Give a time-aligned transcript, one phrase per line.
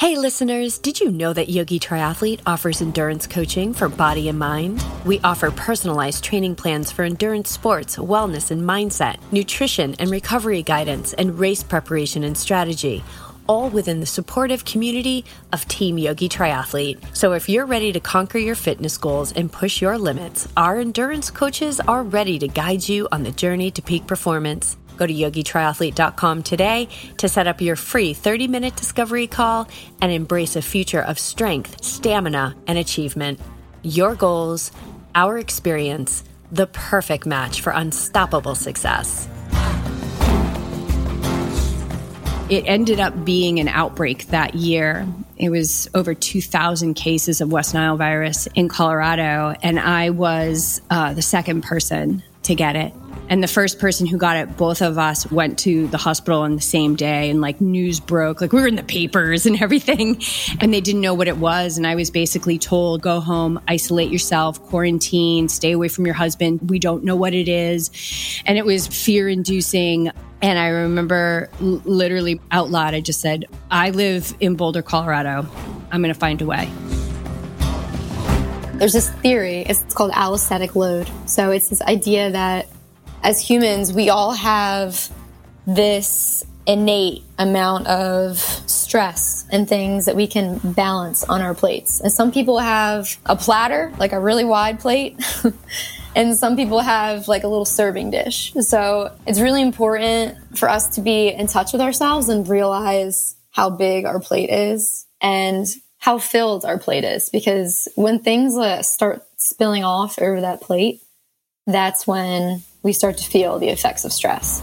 [0.00, 4.82] Hey listeners, did you know that Yogi Triathlete offers endurance coaching for body and mind?
[5.04, 11.12] We offer personalized training plans for endurance sports, wellness and mindset, nutrition and recovery guidance,
[11.12, 13.04] and race preparation and strategy.
[13.46, 16.98] All within the supportive community of Team Yogi Triathlete.
[17.14, 21.30] So, if you're ready to conquer your fitness goals and push your limits, our endurance
[21.30, 24.78] coaches are ready to guide you on the journey to peak performance.
[25.00, 29.66] Go to yogitriathlete.com today to set up your free 30 minute discovery call
[30.02, 33.40] and embrace a future of strength, stamina, and achievement.
[33.82, 34.72] Your goals,
[35.14, 39.26] our experience, the perfect match for unstoppable success.
[42.50, 45.08] It ended up being an outbreak that year.
[45.38, 51.14] It was over 2,000 cases of West Nile virus in Colorado, and I was uh,
[51.14, 52.92] the second person to get it.
[53.30, 56.56] And the first person who got it, both of us went to the hospital on
[56.56, 58.40] the same day and like news broke.
[58.40, 60.20] Like we were in the papers and everything
[60.60, 61.78] and they didn't know what it was.
[61.78, 66.68] And I was basically told, go home, isolate yourself, quarantine, stay away from your husband.
[66.68, 67.92] We don't know what it is.
[68.46, 70.10] And it was fear inducing.
[70.42, 75.46] And I remember l- literally out loud, I just said, I live in Boulder, Colorado.
[75.92, 76.68] I'm going to find a way.
[78.80, 81.08] There's this theory, it's called allostatic load.
[81.26, 82.66] So it's this idea that
[83.22, 85.10] as humans, we all have
[85.66, 92.00] this innate amount of stress and things that we can balance on our plates.
[92.00, 95.20] And some people have a platter, like a really wide plate.
[96.14, 98.52] and some people have like a little serving dish.
[98.60, 103.70] So it's really important for us to be in touch with ourselves and realize how
[103.70, 105.66] big our plate is and
[105.98, 107.30] how filled our plate is.
[107.30, 111.00] Because when things uh, start spilling off over that plate,
[111.66, 114.62] that's when we start to feel the effects of stress.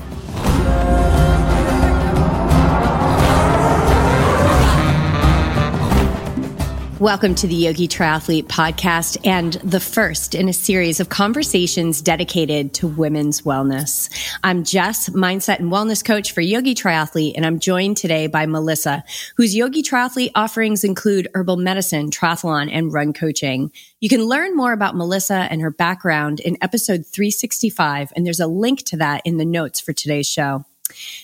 [7.00, 12.74] Welcome to the Yogi Triathlete podcast and the first in a series of conversations dedicated
[12.74, 14.10] to women's wellness.
[14.44, 19.04] I'm Jess, mindset and wellness coach for Yogi Triathlete, and I'm joined today by Melissa,
[19.36, 23.72] whose Yogi Triathlete offerings include herbal medicine, triathlon, and run coaching.
[24.00, 28.48] You can learn more about Melissa and her background in episode 365, and there's a
[28.48, 30.66] link to that in the notes for today's show.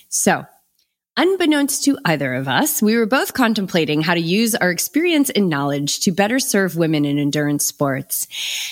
[0.08, 0.46] So
[1.16, 5.47] Unbeknownst to either of us, we were both contemplating how to use our experience and
[5.47, 8.28] knowledge to better serve women in endurance sports.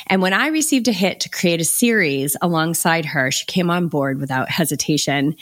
[0.08, 3.90] And when I received a hit to create a series alongside her, she came on
[3.90, 5.36] board without hesitation.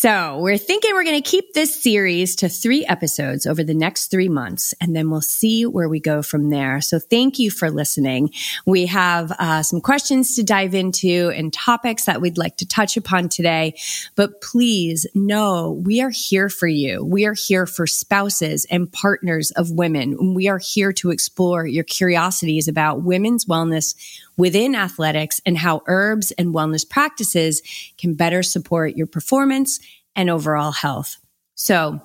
[0.00, 4.12] So we're thinking we're going to keep this series to three episodes over the next
[4.12, 6.80] three months, and then we'll see where we go from there.
[6.80, 8.30] So thank you for listening.
[8.64, 12.96] We have uh, some questions to dive into and topics that we'd like to touch
[12.96, 13.74] upon today.
[14.14, 17.04] But please know we are here for you.
[17.04, 20.32] We are here for spouses and partners of women.
[20.32, 23.96] We are here to explore your curiosities about women's wellness
[24.38, 27.60] within athletics and how herbs and wellness practices
[27.98, 29.80] can better support your performance
[30.16, 31.16] and overall health.
[31.54, 32.00] So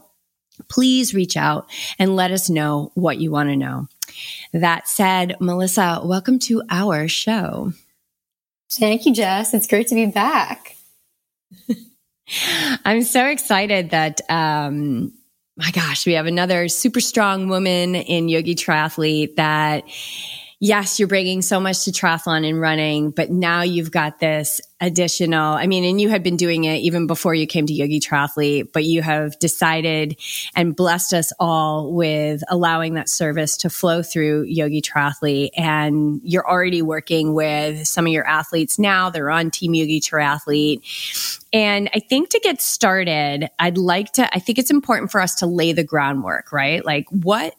[0.67, 3.87] please reach out and let us know what you want to know.
[4.51, 7.71] That said, Melissa, welcome to our show.
[8.71, 9.53] Thank you, Jess.
[9.53, 10.75] It's great to be back.
[12.85, 15.13] I'm so excited that, um,
[15.55, 19.83] my gosh, we have another super strong woman in Yogi Triathlete that
[20.63, 25.55] yes, you're bringing so much to triathlon and running, but now you've got this additional,
[25.55, 28.71] I mean, and you had been doing it even before you came to Yogi Triathlete,
[28.71, 30.17] but you have decided
[30.55, 35.49] and blessed us all with allowing that service to flow through Yogi Triathlete.
[35.57, 39.09] And you're already working with some of your athletes now.
[39.09, 41.41] They're on Team Yogi Triathlete.
[41.51, 45.35] And I think to get started, I'd like to, I think it's important for us
[45.35, 46.85] to lay the groundwork, right?
[46.85, 47.53] Like what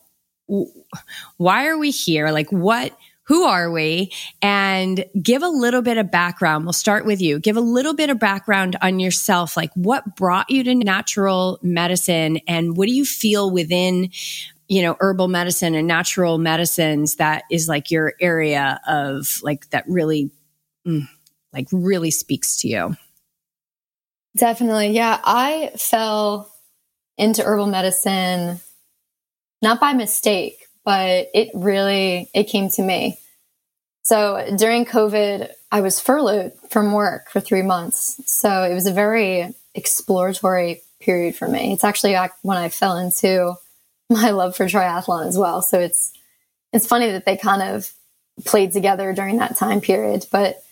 [0.46, 2.30] why are we here?
[2.30, 4.12] Like what, who are we?
[4.42, 6.64] And give a little bit of background.
[6.64, 7.38] We'll start with you.
[7.38, 9.56] Give a little bit of background on yourself.
[9.56, 14.10] Like what brought you to natural medicine and what do you feel within,
[14.68, 19.84] you know, herbal medicine and natural medicines that is like your area of like that
[19.88, 20.30] really,
[20.86, 21.08] mm,
[21.52, 22.96] like really speaks to you?
[24.36, 24.90] Definitely.
[24.90, 25.18] Yeah.
[25.24, 26.52] I fell
[27.16, 28.60] into herbal medicine
[29.64, 33.18] not by mistake, but it really, it came to me.
[34.02, 38.20] So during COVID, I was furloughed from work for three months.
[38.26, 41.72] So it was a very exploratory period for me.
[41.72, 43.54] It's actually when I fell into
[44.10, 45.62] my love for triathlon as well.
[45.62, 46.12] So it's,
[46.72, 47.90] it's funny that they kind of
[48.44, 50.26] played together during that time period.
[50.30, 50.62] But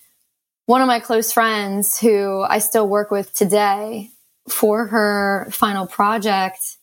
[0.67, 4.11] one of my close friends who I still work with today
[4.49, 6.77] for her final project,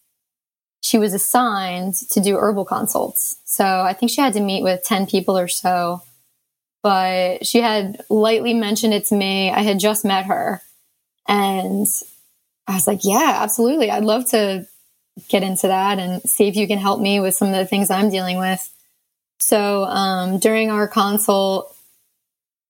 [0.81, 3.38] she was assigned to do herbal consults.
[3.46, 6.02] So I think she had to meet with 10 people or so.
[6.81, 9.52] But she had lightly mentioned it to me.
[9.52, 10.62] I had just met her.
[11.28, 11.86] And
[12.68, 13.92] I was like, yeah, absolutely.
[13.92, 14.66] I'd love to
[15.28, 17.90] get into that and see if you can help me with some of the things
[17.90, 18.72] I'm dealing with.
[19.40, 21.75] So um, during our consult,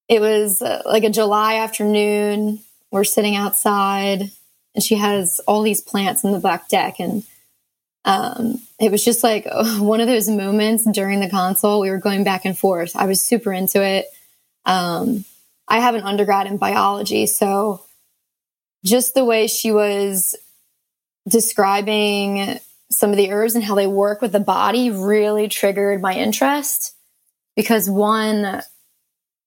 [0.07, 2.61] it was uh, like a July afternoon.
[2.91, 4.31] We're sitting outside,
[4.73, 6.99] and she has all these plants in the back deck.
[6.99, 7.23] And
[8.05, 9.45] um, it was just like
[9.77, 11.81] one of those moments during the console.
[11.81, 12.95] We were going back and forth.
[12.95, 14.05] I was super into it.
[14.65, 15.25] Um,
[15.67, 17.83] I have an undergrad in biology, so
[18.83, 20.35] just the way she was
[21.27, 22.59] describing
[22.91, 26.95] some of the herbs and how they work with the body really triggered my interest
[27.55, 28.63] because one,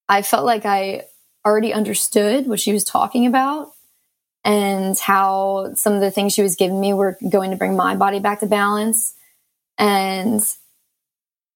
[0.08, 1.06] I felt like I
[1.44, 3.72] already understood what she was talking about
[4.44, 7.94] and how some of the things she was giving me were going to bring my
[7.96, 9.14] body back to balance.
[9.78, 10.42] And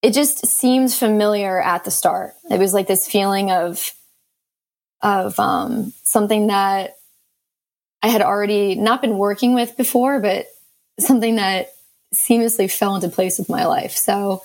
[0.02, 2.34] it just seemed familiar at the start.
[2.50, 3.92] It was like this feeling of
[5.02, 6.96] of um, something that
[8.02, 10.46] I had already not been working with before, but
[10.98, 11.68] something that
[12.14, 13.92] seamlessly fell into place with my life.
[13.92, 14.42] So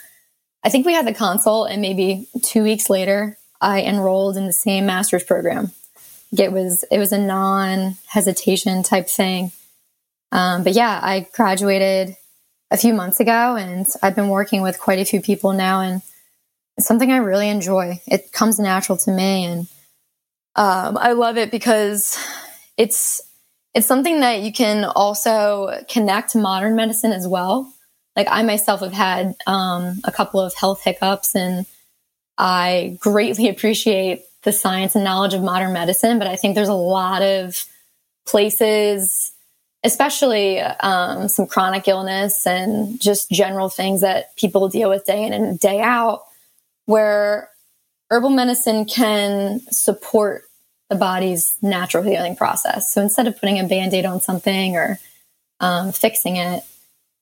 [0.64, 4.54] I think we had the consult, and maybe two weeks later, I enrolled in the
[4.54, 5.72] same master's program.
[6.38, 9.52] It was it was a non hesitation type thing.
[10.32, 12.16] Um, but yeah, I graduated
[12.72, 16.02] a few months ago, and I've been working with quite a few people now, and
[16.78, 18.00] it's something I really enjoy.
[18.08, 19.68] It comes natural to me, and
[20.56, 22.18] um, I love it because
[22.78, 23.22] it's
[23.74, 27.74] it's something that you can also connect to modern medicine as well.
[28.16, 31.66] Like I myself have had um, a couple of health hiccups, and
[32.38, 36.18] I greatly appreciate the science and knowledge of modern medicine.
[36.18, 37.66] But I think there's a lot of
[38.26, 39.32] places,
[39.84, 45.34] especially um, some chronic illness and just general things that people deal with day in
[45.34, 46.24] and day out,
[46.86, 47.50] where
[48.10, 50.44] herbal medicine can support
[50.90, 52.92] the body's natural healing process.
[52.92, 55.00] So instead of putting a band aid on something or
[55.62, 56.64] um, fixing it,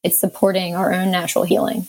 [0.03, 1.87] it's supporting our own natural healing.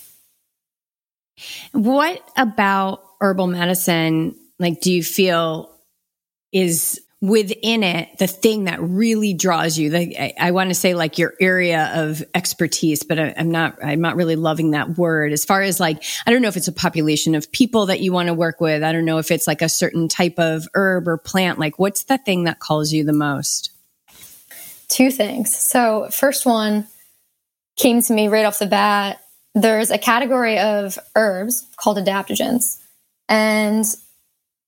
[1.73, 4.35] What about herbal medicine?
[4.60, 5.74] Like, do you feel
[6.52, 9.90] is within it the thing that really draws you?
[9.90, 13.76] Like I, I want to say like your area of expertise but I, i'm not
[13.82, 15.32] i'm not really loving that word.
[15.32, 18.12] As far as like i don't know if it's a population of people that you
[18.12, 18.82] want to work with.
[18.82, 21.58] I don't know if it's like a certain type of herb or plant.
[21.58, 23.70] Like what's the thing that calls you the most?
[24.88, 25.54] Two things.
[25.54, 26.86] So first one
[27.76, 29.20] came to me right off the bat.
[29.54, 32.78] There's a category of herbs called adaptogens.
[33.28, 33.84] And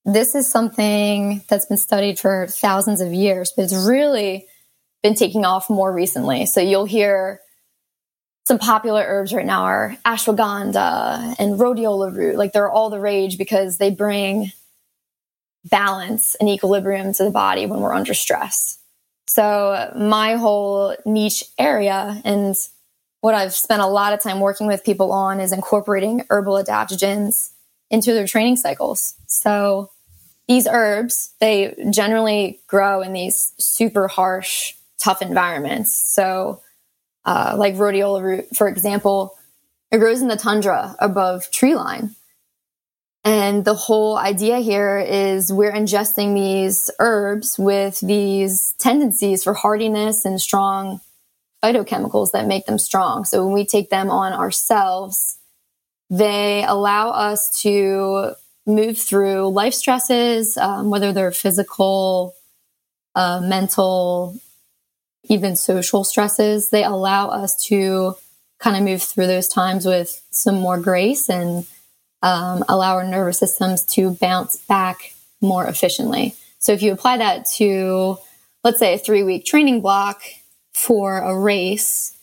[0.04, 4.46] this is something that's been studied for thousands of years, but it's really
[5.02, 6.46] been taking off more recently.
[6.46, 7.40] So you'll hear
[8.44, 12.36] some popular herbs right now are ashwagandha and rhodiola root.
[12.36, 14.50] Like they're all the rage because they bring
[15.64, 18.78] balance and equilibrium to the body when we're under stress.
[19.28, 22.56] So my whole niche area and
[23.20, 27.52] what I've spent a lot of time working with people on is incorporating herbal adaptogens
[27.88, 29.14] into their training cycles.
[29.28, 29.91] So
[30.52, 35.94] these herbs, they generally grow in these super harsh, tough environments.
[35.94, 36.60] So,
[37.24, 39.34] uh, like rhodiola root, for example,
[39.90, 42.14] it grows in the tundra above tree line.
[43.24, 50.26] And the whole idea here is we're ingesting these herbs with these tendencies for hardiness
[50.26, 51.00] and strong
[51.64, 53.24] phytochemicals that make them strong.
[53.24, 55.38] So when we take them on ourselves,
[56.10, 58.34] they allow us to
[58.66, 62.34] move through life stresses, um, whether they're physical,
[63.14, 64.36] uh, mental,
[65.24, 66.70] even social stresses.
[66.70, 68.14] They allow us to
[68.58, 71.66] kind of move through those times with some more grace and
[72.22, 76.34] um, allow our nervous systems to bounce back more efficiently.
[76.58, 78.18] So if you apply that to,
[78.62, 80.22] let's say, a three week training block
[80.72, 82.16] for a race,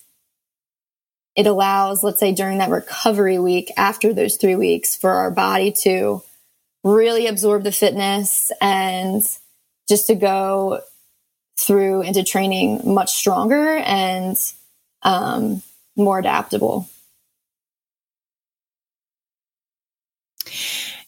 [1.35, 5.73] it allows, let's say, during that recovery week after those three weeks for our body
[5.83, 6.21] to
[6.83, 9.21] really absorb the fitness and
[9.87, 10.81] just to go
[11.59, 14.37] through into training much stronger and
[15.03, 15.61] um,
[15.95, 16.87] more adaptable.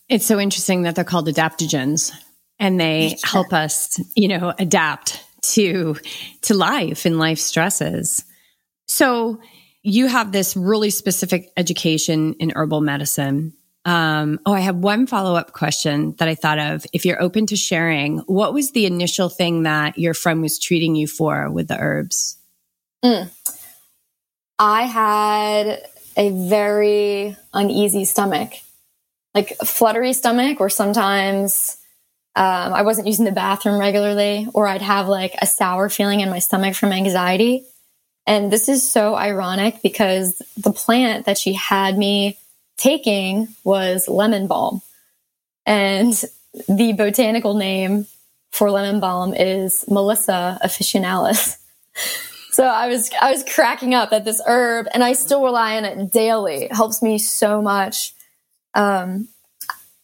[0.09, 2.11] It's so interesting that they're called adaptogens
[2.59, 5.95] and they help us, you know, adapt to
[6.41, 8.23] to life and life stresses.
[8.87, 9.39] So
[9.83, 13.53] you have this really specific education in herbal medicine
[13.85, 16.85] um, oh, I have one follow up question that I thought of.
[16.93, 20.95] If you're open to sharing, what was the initial thing that your friend was treating
[20.95, 22.37] you for with the herbs?
[23.03, 23.29] Mm.
[24.59, 25.81] I had
[26.15, 28.53] a very uneasy stomach,
[29.33, 31.77] like a fluttery stomach, or sometimes
[32.35, 36.29] um, I wasn't using the bathroom regularly, or I'd have like a sour feeling in
[36.29, 37.65] my stomach from anxiety.
[38.27, 42.37] And this is so ironic because the plant that she had me
[42.77, 44.81] taking was lemon balm.
[45.65, 46.13] And
[46.67, 48.07] the botanical name
[48.51, 51.57] for lemon balm is Melissa officinalis.
[52.51, 55.85] So I was I was cracking up at this herb, and I still rely on
[55.85, 56.65] it daily.
[56.65, 58.13] It helps me so much.
[58.73, 59.29] Um,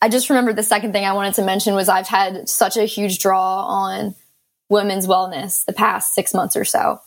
[0.02, 2.86] I just remember the second thing I wanted to mention was I've had such a
[2.86, 4.16] huge draw on
[4.70, 7.00] women's wellness the past six months or so.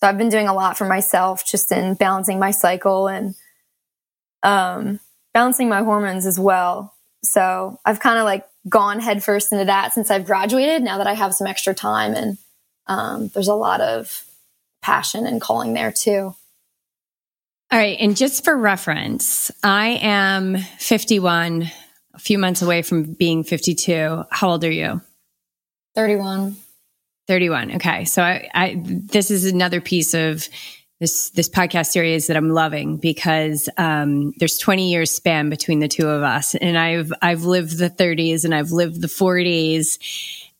[0.00, 3.36] So I've been doing a lot for myself, just in balancing my cycle and
[4.42, 5.00] um,
[5.34, 6.94] balancing my hormones as well.
[7.24, 10.82] So I've kind of like gone headfirst into that since I've graduated.
[10.82, 12.38] Now that I have some extra time, and
[12.86, 14.24] um, there's a lot of
[14.82, 16.34] passion and calling there too.
[17.70, 17.96] All right.
[17.98, 21.70] And just for reference, I am 51,
[22.12, 24.24] a few months away from being 52.
[24.30, 25.00] How old are you?
[25.94, 26.56] 31.
[27.28, 27.76] 31.
[27.76, 28.04] Okay.
[28.04, 30.46] So I, I this is another piece of
[31.02, 35.88] this this podcast series that I'm loving because um, there's 20 years span between the
[35.88, 39.98] two of us, and I've I've lived the 30s and I've lived the 40s,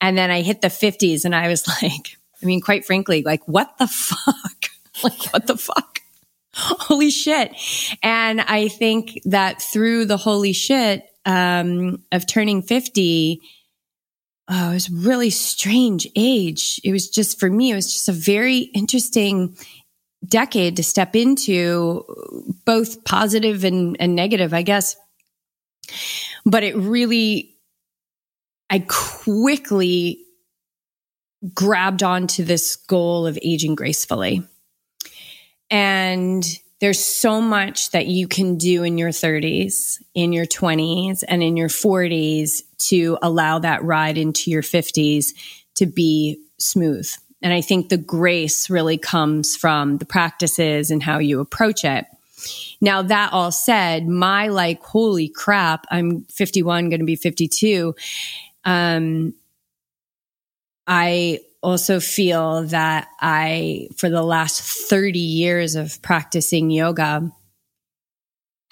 [0.01, 3.47] and then I hit the 50s, and I was like, I mean, quite frankly, like,
[3.47, 4.67] what the fuck?
[5.05, 6.01] like, what the fuck?
[6.55, 7.55] holy shit!
[8.03, 13.41] And I think that through the holy shit um, of turning 50
[14.49, 16.81] oh, it was really strange age.
[16.85, 19.57] It was just for me, it was just a very interesting
[20.27, 22.05] decade to step into,
[22.65, 24.97] both positive and, and negative, I guess.
[26.45, 27.57] But it really,
[28.71, 30.21] I quickly
[31.55, 34.43] grabbed onto this goal of aging gracefully.
[35.71, 36.45] And
[36.81, 41.57] there's so much that you can do in your 30s, in your 20s, and in
[41.57, 45.33] your 40s to allow that ride into your 50s
[45.77, 47.09] to be smooth
[47.43, 52.07] and I think the grace really comes from the practices and how you approach it.
[52.81, 57.95] Now, that all said, my like, holy crap, I'm 51, going to be 52.
[58.65, 59.35] Um,
[60.87, 67.31] I also feel that I, for the last 30 years of practicing yoga,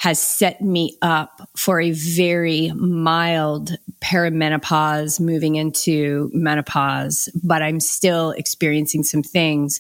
[0.01, 8.31] has set me up for a very mild perimenopause moving into menopause, but I'm still
[8.31, 9.79] experiencing some things.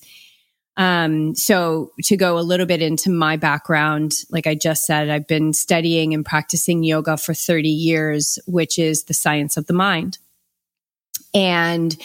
[0.76, 5.26] Um, so to go a little bit into my background, like I just said, I've
[5.26, 10.18] been studying and practicing yoga for 30 years, which is the science of the mind.
[11.32, 11.96] And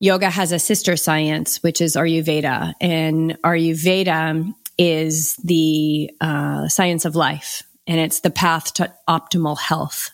[0.00, 2.74] yoga has a sister science, which is Ayurveda.
[2.80, 10.10] And Ayurveda is the uh, science of life and it's the path to optimal health.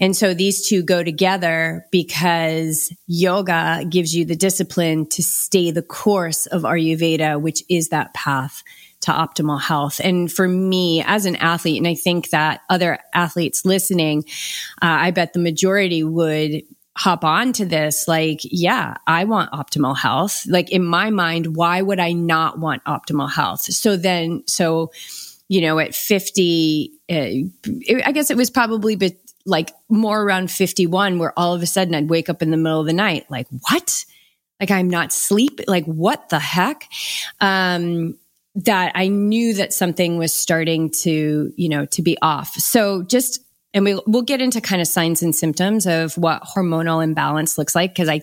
[0.00, 5.82] And so these two go together because yoga gives you the discipline to stay the
[5.82, 8.62] course of Ayurveda, which is that path
[9.02, 10.00] to optimal health.
[10.02, 14.24] And for me as an athlete, and I think that other athletes listening,
[14.80, 16.62] uh, I bet the majority would
[16.96, 20.44] hop on to this like yeah i want optimal health.
[20.46, 23.60] Like in my mind why would i not want optimal health?
[23.60, 24.92] So then so
[25.48, 31.18] you know at 50 uh, i guess it was probably be, like more around 51
[31.18, 33.46] where all of a sudden i'd wake up in the middle of the night like
[33.68, 34.04] what?
[34.60, 36.88] Like i'm not sleep like what the heck?
[37.40, 38.18] Um
[38.54, 42.54] that i knew that something was starting to you know to be off.
[42.54, 43.40] So just
[43.74, 47.74] and we, we'll get into kind of signs and symptoms of what hormonal imbalance looks
[47.74, 48.22] like because I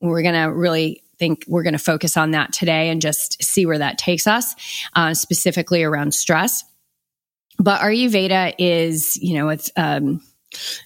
[0.00, 3.66] we're going to really think we're going to focus on that today and just see
[3.66, 4.54] where that takes us,
[4.94, 6.64] uh, specifically around stress.
[7.58, 10.20] But Ayurveda is, you know, it's um,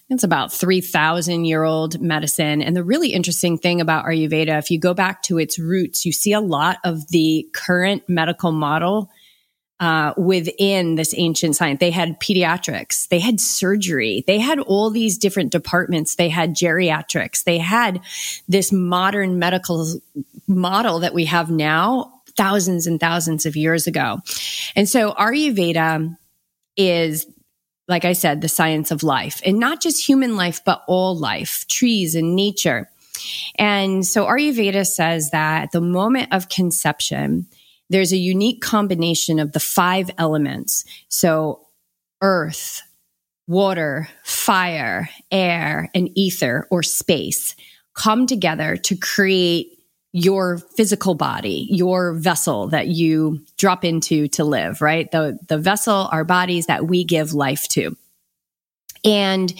[0.09, 2.61] it's about 3,000 year old medicine.
[2.61, 6.11] And the really interesting thing about Ayurveda, if you go back to its roots, you
[6.11, 9.09] see a lot of the current medical model
[9.79, 11.79] uh, within this ancient science.
[11.79, 16.15] They had pediatrics, they had surgery, they had all these different departments.
[16.15, 18.01] They had geriatrics, they had
[18.47, 19.99] this modern medical
[20.47, 24.19] model that we have now thousands and thousands of years ago.
[24.75, 26.17] And so Ayurveda
[26.77, 27.27] is
[27.87, 31.65] like I said, the science of life and not just human life, but all life,
[31.67, 32.89] trees and nature.
[33.55, 37.47] And so Ayurveda says that at the moment of conception,
[37.89, 40.85] there's a unique combination of the five elements.
[41.09, 41.67] So
[42.21, 42.81] earth,
[43.47, 47.55] water, fire, air, and ether or space
[47.93, 49.77] come together to create
[50.13, 55.09] your physical body, your vessel that you drop into to live, right?
[55.11, 57.95] The, the vessel, our bodies that we give life to.
[59.03, 59.51] And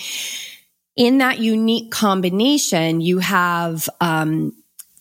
[0.96, 4.54] in that unique combination, you have, um,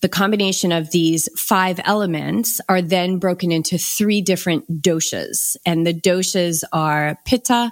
[0.02, 5.56] the combination of these five elements are then broken into three different doshas.
[5.64, 7.70] And the doshas are pitta,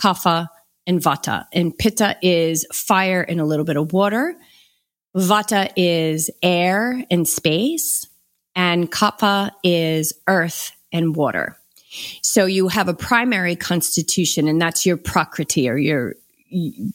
[0.00, 0.46] kapha,
[0.86, 1.46] and vata.
[1.52, 4.36] And pitta is fire and a little bit of water.
[5.16, 8.06] Vata is air and space.
[8.54, 11.58] And kapha is earth and water.
[12.22, 16.14] So you have a primary constitution and that's your prakriti or your,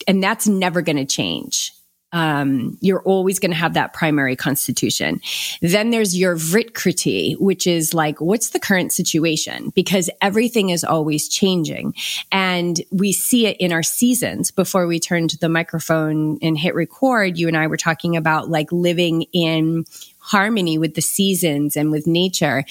[0.08, 1.74] and that's never going to change
[2.12, 5.22] um, you're always going to have that primary constitution.
[5.62, 9.72] Then there's your Vikriti, which is like, what's the current situation?
[9.76, 11.94] Because everything is always changing.
[12.32, 14.52] And we see it in our seasons.
[14.52, 18.72] Before we turned the microphone and hit record, you and I were talking about like
[18.72, 19.86] living in
[20.30, 22.64] harmony with the seasons and with nature.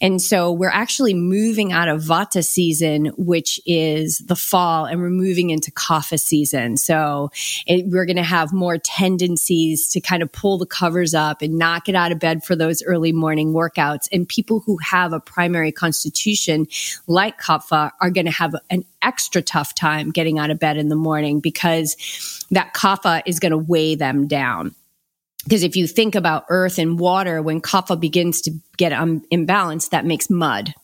[0.00, 5.10] And so we're actually moving out of Vata season, which is the fall, and we're
[5.10, 6.76] moving into Kapha season.
[6.76, 7.30] So
[7.68, 11.56] it, we're going to have more tendencies to kind of pull the covers up and
[11.56, 14.08] not get out of bed for those early morning workouts.
[14.10, 16.66] And people who have a primary constitution
[17.06, 20.88] like Kapha are going to have an extra tough time getting out of bed in
[20.88, 21.94] the morning because
[22.50, 24.74] that kapha is going to weigh them down.
[25.44, 29.90] Because if you think about earth and water, when kapha begins to get um, imbalanced,
[29.90, 30.74] that makes mud.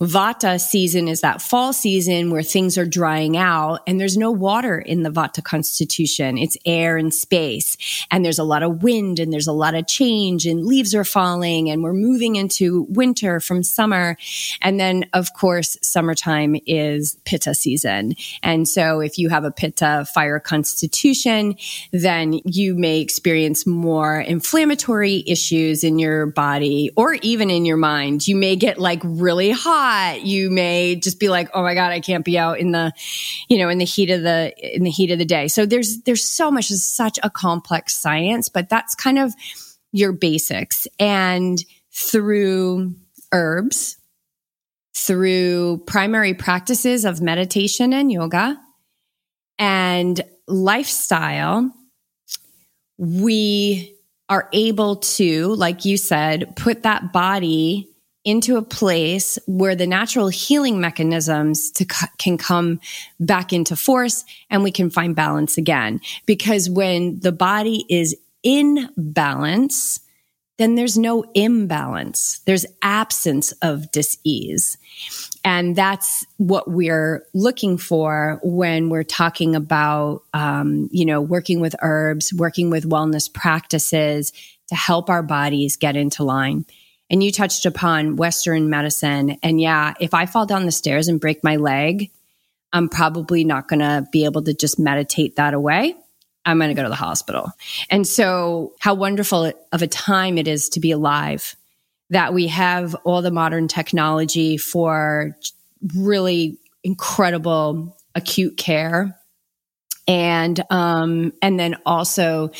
[0.00, 4.78] Vata season is that fall season where things are drying out and there's no water
[4.78, 6.38] in the Vata constitution.
[6.38, 7.76] It's air and space.
[8.10, 11.04] And there's a lot of wind and there's a lot of change and leaves are
[11.04, 14.16] falling and we're moving into winter from summer.
[14.60, 18.14] And then, of course, summertime is Pitta season.
[18.42, 21.56] And so if you have a Pitta fire constitution,
[21.92, 28.26] then you may experience more inflammatory issues in your body or even in your mind.
[28.26, 30.22] You may get like really really hot.
[30.22, 32.92] You may just be like, "Oh my god, I can't be out in the,
[33.48, 36.02] you know, in the heat of the in the heat of the day." So there's
[36.02, 36.70] there's so much.
[36.70, 39.34] It's such a complex science, but that's kind of
[39.92, 40.86] your basics.
[40.98, 42.94] And through
[43.32, 43.96] herbs,
[44.94, 48.58] through primary practices of meditation and yoga,
[49.58, 51.70] and lifestyle,
[52.98, 53.96] we
[54.28, 57.93] are able to, like you said, put that body
[58.24, 61.84] into a place where the natural healing mechanisms to,
[62.18, 62.80] can come
[63.20, 66.00] back into force and we can find balance again.
[66.26, 70.00] Because when the body is in balance,
[70.56, 72.40] then there's no imbalance.
[72.46, 74.78] There's absence of disease.
[75.44, 81.74] And that's what we're looking for when we're talking about, um, you know, working with
[81.82, 84.32] herbs, working with wellness practices
[84.68, 86.64] to help our bodies get into line.
[87.10, 89.38] And you touched upon Western medicine.
[89.42, 92.10] And yeah, if I fall down the stairs and break my leg,
[92.72, 95.94] I'm probably not going to be able to just meditate that away.
[96.44, 97.50] I'm going to go to the hospital.
[97.88, 101.56] And so, how wonderful of a time it is to be alive
[102.10, 105.36] that we have all the modern technology for
[105.96, 109.18] really incredible acute care
[110.06, 112.50] and um, and then also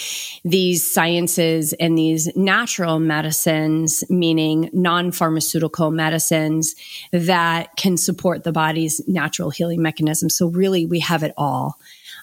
[0.45, 6.75] these sciences and these natural medicines, meaning non-pharmaceutical medicines
[7.13, 10.31] that can support the body's natural healing mechanism.
[10.31, 11.79] So really, we have it all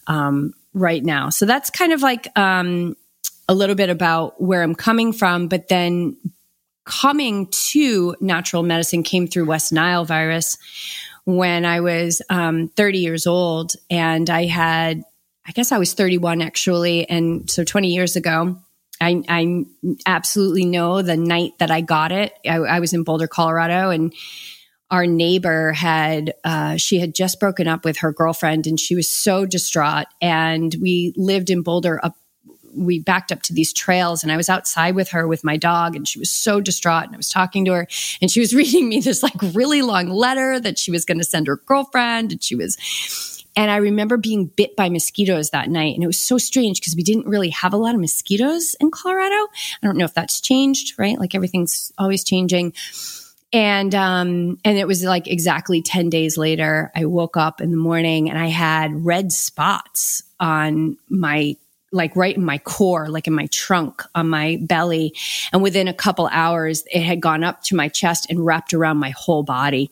[0.07, 1.29] um, right now.
[1.29, 2.95] So that's kind of like um,
[3.47, 6.17] a little bit about where I'm coming from, but then
[6.85, 10.57] coming to natural medicine came through West Nile virus
[11.25, 15.03] when I was um, 30 years old and I had
[15.45, 17.09] I guess I was 31 actually.
[17.09, 18.57] And so 20 years ago,
[19.01, 19.65] I, I
[20.05, 22.33] absolutely know the night that I got it.
[22.47, 24.13] I, I was in Boulder, Colorado, and
[24.91, 29.09] our neighbor had uh, she had just broken up with her girlfriend, and she was
[29.09, 30.05] so distraught.
[30.21, 32.15] And we lived in Boulder up.
[32.73, 35.95] We backed up to these trails, and I was outside with her with my dog,
[35.95, 37.05] and she was so distraught.
[37.05, 37.87] And I was talking to her,
[38.21, 41.23] and she was reading me this like really long letter that she was going to
[41.23, 45.95] send her girlfriend, and she was and I remember being bit by mosquitoes that night.
[45.95, 48.91] And it was so strange because we didn't really have a lot of mosquitoes in
[48.91, 49.35] Colorado.
[49.35, 49.47] I
[49.83, 51.19] don't know if that's changed, right?
[51.19, 52.73] Like everything's always changing.
[53.53, 57.77] And, um, and it was like exactly 10 days later, I woke up in the
[57.77, 61.57] morning and I had red spots on my
[61.91, 65.13] like right in my core, like in my trunk, on my belly.
[65.51, 68.97] And within a couple hours, it had gone up to my chest and wrapped around
[68.97, 69.91] my whole body.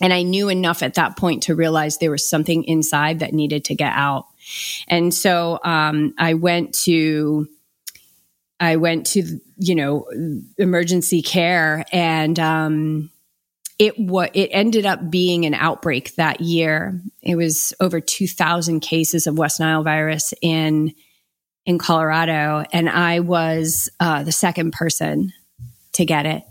[0.00, 3.64] And I knew enough at that point to realize there was something inside that needed
[3.66, 4.26] to get out.
[4.88, 7.48] And so um, I went to
[8.58, 10.06] I went to, you know,
[10.56, 13.10] emergency care and, um,
[13.78, 17.02] it what it ended up being an outbreak that year.
[17.22, 20.94] It was over 2000 cases of West Nile virus in,
[21.66, 22.64] in Colorado.
[22.72, 25.34] And I was, uh, the second person
[25.92, 26.42] to get it.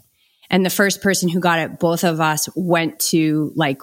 [0.50, 3.82] And the first person who got it, both of us went to like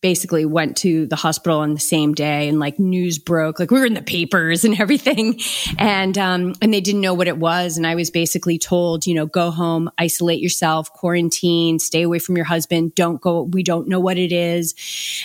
[0.00, 3.78] basically went to the hospital on the same day and like news broke like we
[3.78, 5.38] were in the papers and everything.
[5.78, 7.76] And um and they didn't know what it was.
[7.76, 12.36] And i was basically told you know go home isolate yourself quarantine stay away from
[12.36, 12.94] your husband.
[12.94, 14.74] Don't go we don't know what it is.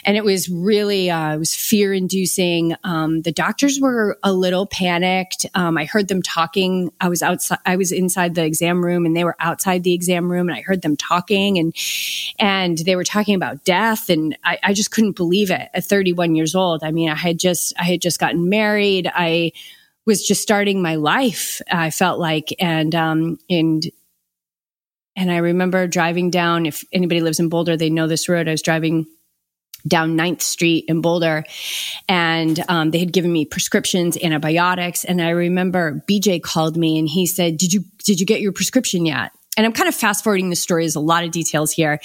[0.04, 4.66] And it was really uh, it was fear inducing um the doctors were a little
[4.66, 5.46] panicked.
[5.54, 6.92] Um i heard them talking.
[7.00, 10.30] I was outside i was inside the exam room and they were outside the exam
[10.30, 11.74] room and i heard them talking and
[12.40, 14.10] and they were talking about death.
[14.10, 16.84] And i I just couldn't believe it at 31 years old.
[16.84, 19.10] I mean, I had just, I had just gotten married.
[19.14, 19.52] I
[20.06, 21.62] was just starting my life.
[21.72, 23.84] I felt like, and, um, and,
[25.16, 28.48] and I remember driving down, if anybody lives in Boulder, they know this road.
[28.48, 29.06] I was driving
[29.88, 31.44] down 9th Street in Boulder.
[32.10, 35.04] And um, they had given me prescriptions, antibiotics.
[35.04, 38.52] And I remember BJ called me and he said, Did you did you get your
[38.52, 39.32] prescription yet?
[39.58, 40.84] And I'm kind of fast forwarding the story.
[40.84, 42.00] There's a lot of details here,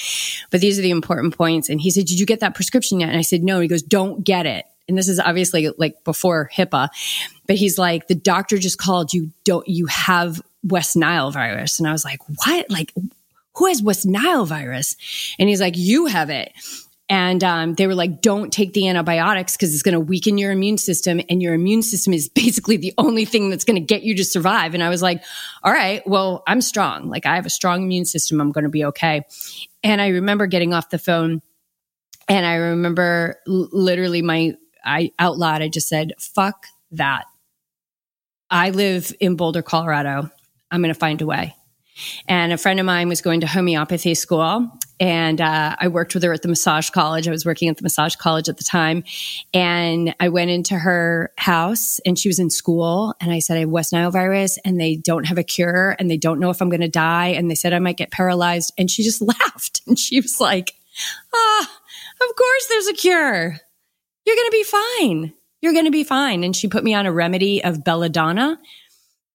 [0.51, 1.69] but these are the important points.
[1.69, 3.09] And he said, Did you get that prescription yet?
[3.09, 3.61] And I said, No.
[3.61, 4.67] He goes, Don't get it.
[4.89, 6.89] And this is obviously like before HIPAA,
[7.47, 9.31] but he's like, The doctor just called you.
[9.45, 11.79] Don't, you have West Nile virus.
[11.79, 12.71] And I was like, What?
[12.71, 12.93] Like,
[13.57, 14.97] who has West Nile virus?
[15.39, 16.53] And he's like, You have it.
[17.11, 20.53] And um, they were like, don't take the antibiotics because it's going to weaken your
[20.53, 21.21] immune system.
[21.29, 24.25] And your immune system is basically the only thing that's going to get you to
[24.25, 24.75] survive.
[24.75, 25.23] And I was like,
[25.65, 27.11] all right, well, I'm strong.
[27.11, 28.41] Like, I have a strong immune system.
[28.41, 29.23] I'm going to be okay.
[29.83, 31.43] And I remember getting off the phone
[32.29, 37.25] and I remember l- literally my, I out loud, I just said, fuck that.
[38.51, 40.31] I live in Boulder, Colorado.
[40.71, 41.57] I'm going to find a way.
[42.29, 46.23] And a friend of mine was going to homeopathy school and uh, I worked with
[46.23, 47.27] her at the massage college.
[47.27, 49.03] I was working at the massage college at the time,
[49.55, 53.61] and I went into her house, and she was in school, and I said I
[53.61, 56.61] have West Nile virus, and they don't have a cure, and they don't know if
[56.61, 59.81] I'm going to die, and they said I might get paralyzed, and she just laughed,
[59.87, 60.75] and she was like,
[61.35, 61.81] "Ah,
[62.21, 63.57] of course there's a cure.
[64.27, 65.33] You're going to be fine.
[65.63, 68.61] You're going to be fine." And she put me on a remedy of belladonna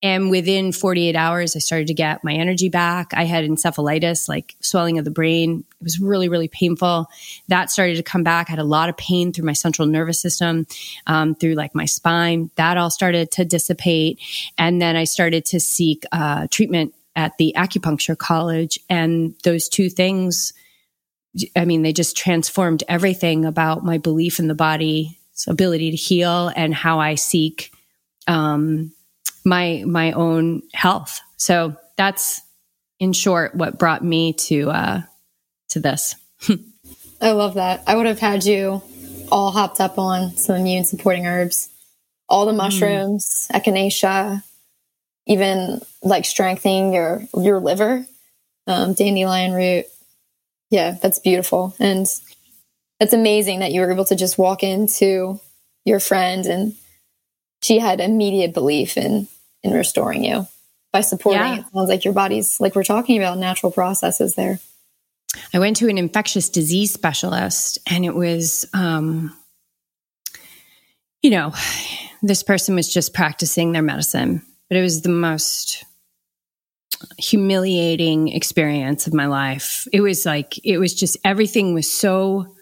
[0.06, 3.12] and within 48 hours, I started to get my energy back.
[3.15, 5.65] I had encephalitis, like swelling of the brain.
[5.82, 7.08] It was really, really painful.
[7.48, 8.48] That started to come back.
[8.48, 10.68] I had a lot of pain through my central nervous system,
[11.08, 12.52] um, through like my spine.
[12.54, 14.20] That all started to dissipate.
[14.60, 18.78] And then I started to seek uh, treatment at the acupuncture college.
[18.88, 20.54] And those two things,
[21.56, 26.52] I mean, they just transformed everything about my belief in the body's ability to heal
[26.56, 27.72] and how I seek
[28.28, 28.91] um,
[29.46, 31.22] my my own health.
[31.38, 32.42] So that's
[33.00, 35.02] in short what brought me to uh,
[35.70, 36.16] to this.
[37.22, 37.84] I love that.
[37.88, 38.82] I would have had you
[39.32, 41.70] all hopped up on some immune supporting herbs,
[42.28, 42.58] all the mm.
[42.58, 43.62] mushrooms, mm.
[43.62, 44.44] echinacea,
[45.28, 48.06] even like strengthening your your liver,
[48.68, 49.86] um, dandelion root.
[50.72, 52.08] Yeah, that's beautiful, and
[53.00, 55.40] that's amazing that you were able to just walk into
[55.86, 56.74] your friend and
[57.62, 59.28] she had immediate belief in
[59.65, 60.47] in restoring you
[60.93, 61.60] by supporting yeah.
[61.60, 61.65] it.
[61.73, 64.60] Sounds like your body's like we're talking about natural processes there.
[65.54, 69.36] I went to an infectious disease specialist and it was um
[71.21, 71.54] you know
[72.21, 75.84] this person was just practicing their medicine but it was the most
[77.17, 79.88] humiliating experience of my life.
[79.91, 82.56] It was like it was just everything was so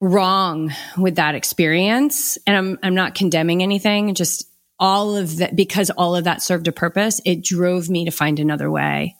[0.00, 2.38] wrong with that experience.
[2.46, 4.48] And i'm i'm not condemning anything just
[4.78, 8.40] all of that, because all of that served a purpose, it drove me to find
[8.40, 9.16] another way.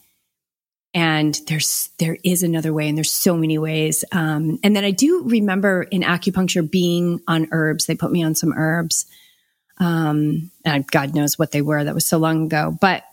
[0.93, 4.05] And there's, there is another way and there's so many ways.
[4.13, 7.85] Um, and then I do remember in acupuncture being on herbs.
[7.85, 9.05] They put me on some herbs.
[9.77, 11.83] Um, and God knows what they were.
[11.83, 12.77] That was so long ago.
[12.79, 13.03] But,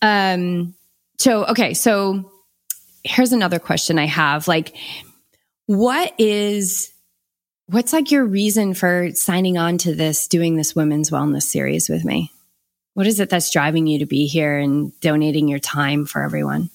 [0.00, 0.74] um,
[1.18, 1.74] so, okay.
[1.74, 2.32] So
[3.02, 4.48] here's another question I have.
[4.48, 4.74] Like,
[5.66, 6.90] what is
[7.66, 12.04] What's like your reason for signing on to this, doing this women's wellness series with
[12.04, 12.30] me?
[12.92, 16.68] What is it that's driving you to be here and donating your time for everyone?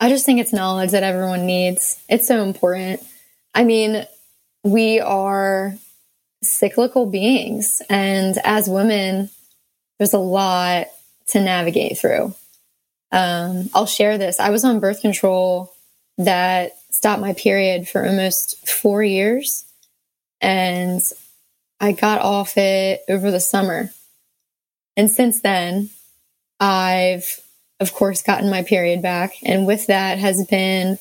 [0.00, 2.02] I just think it's knowledge that everyone needs.
[2.08, 3.02] It's so important.
[3.54, 4.06] I mean,
[4.64, 5.74] we are
[6.42, 9.28] cyclical beings, and as women,
[9.98, 10.86] there's a lot
[11.28, 12.34] to navigate through.
[13.12, 14.40] Um, I'll share this.
[14.40, 15.72] I was on birth control
[16.16, 19.64] that stopped my period for almost four years.
[20.40, 21.02] And
[21.80, 23.90] I got off it over the summer.
[24.96, 25.90] And since then,
[26.60, 27.40] I've,
[27.80, 29.32] of course, gotten my period back.
[29.42, 30.96] And with that has been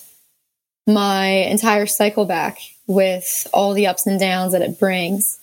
[0.87, 5.39] my entire cycle back with all the ups and downs that it brings.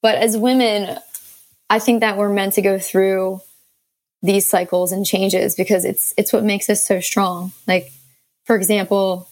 [0.00, 0.98] But as women,
[1.68, 3.42] I think that we're meant to go through
[4.22, 7.52] these cycles and changes because it's it's what makes us so strong.
[7.66, 7.92] Like
[8.46, 9.28] for example,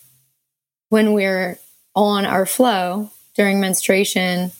[0.88, 1.59] when we're
[1.94, 4.53] on our flow during menstruation,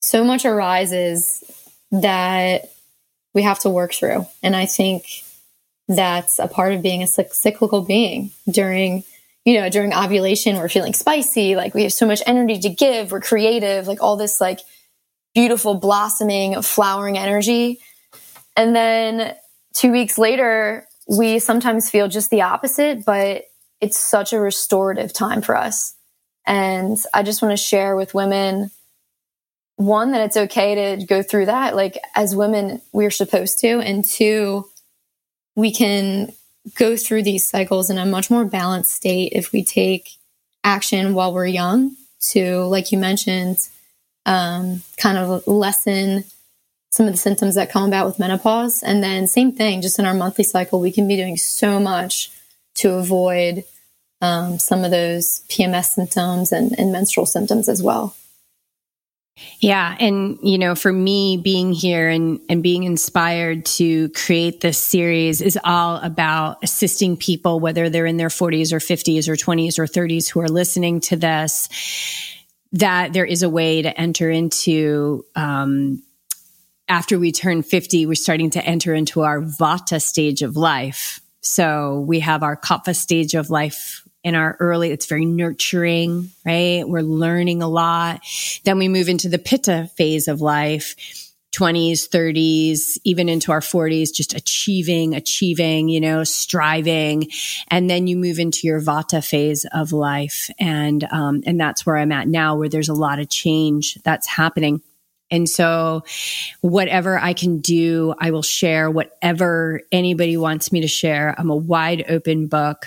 [0.00, 1.44] so much arises
[1.90, 2.70] that
[3.34, 4.26] we have to work through.
[4.42, 5.04] And I think
[5.88, 9.04] that's a part of being a cyclical being during
[9.44, 13.10] you know during ovulation we're feeling spicy like we have so much energy to give
[13.10, 14.60] we're creative like all this like
[15.34, 17.80] beautiful blossoming flowering energy
[18.56, 19.34] and then
[19.74, 23.44] two weeks later we sometimes feel just the opposite but
[23.82, 25.94] it's such a restorative time for us.
[26.46, 28.70] And i just want to share with women
[29.76, 31.74] one that it's okay to go through that.
[31.76, 33.80] Like as women we're supposed to.
[33.80, 34.68] And two
[35.56, 36.32] we can
[36.76, 40.10] go through these cycles in a much more balanced state if we take
[40.64, 43.58] action while we're young to like you mentioned
[44.24, 46.22] um, kind of lessen
[46.90, 48.82] some of the symptoms that come about with menopause.
[48.82, 52.30] And then same thing just in our monthly cycle we can be doing so much
[52.74, 53.64] to avoid
[54.22, 58.16] um, some of those pms symptoms and, and menstrual symptoms as well
[59.60, 59.96] yeah.
[59.98, 65.40] And, you know, for me, being here and, and being inspired to create this series
[65.40, 69.86] is all about assisting people, whether they're in their 40s or 50s or 20s or
[69.86, 71.68] 30s who are listening to this,
[72.72, 76.02] that there is a way to enter into, um,
[76.88, 81.20] after we turn 50, we're starting to enter into our Vata stage of life.
[81.40, 86.84] So we have our Kapha stage of life in our early, it's very nurturing, right?
[86.86, 88.20] We're learning a lot.
[88.64, 90.96] Then we move into the pitta phase of life.
[91.54, 97.30] 20s, 30s, even into our 40s, just achieving, achieving, you know, striving.
[97.68, 100.48] And then you move into your vata phase of life.
[100.58, 104.26] And, um, and that's where I'm at now, where there's a lot of change that's
[104.26, 104.80] happening.
[105.32, 106.04] And so,
[106.60, 108.90] whatever I can do, I will share.
[108.90, 112.86] Whatever anybody wants me to share, I'm a wide open book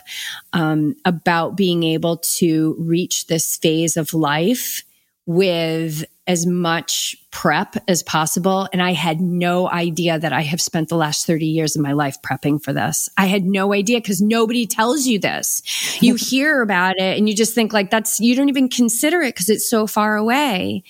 [0.53, 4.83] um, about being able to reach this phase of life
[5.25, 8.67] with as much prep as possible.
[8.73, 11.91] And I had no idea that I have spent the last 30 years of my
[11.91, 13.09] life prepping for this.
[13.17, 15.61] I had no idea because nobody tells you this.
[16.01, 19.35] You hear about it and you just think like that's, you don't even consider it
[19.35, 20.83] because it's so far away.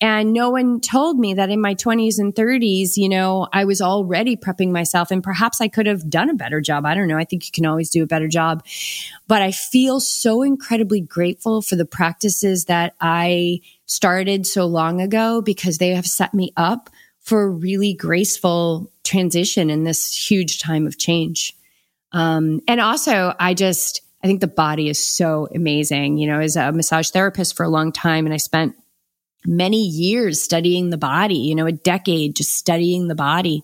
[0.00, 3.80] And no one told me that in my 20s and 30s, you know, I was
[3.80, 6.86] already prepping myself and perhaps I could have done a better job.
[6.86, 7.18] I don't know.
[7.18, 8.64] I think you can always do a better job.
[9.26, 15.42] But I feel so incredibly grateful for the practices that I started so long ago
[15.42, 20.86] because they have set me up for a really graceful transition in this huge time
[20.86, 21.56] of change.
[22.12, 26.18] Um, and also, I just, I think the body is so amazing.
[26.18, 28.76] You know, as a massage therapist for a long time, and I spent
[29.48, 33.62] many years studying the body, you know, a decade just studying the body.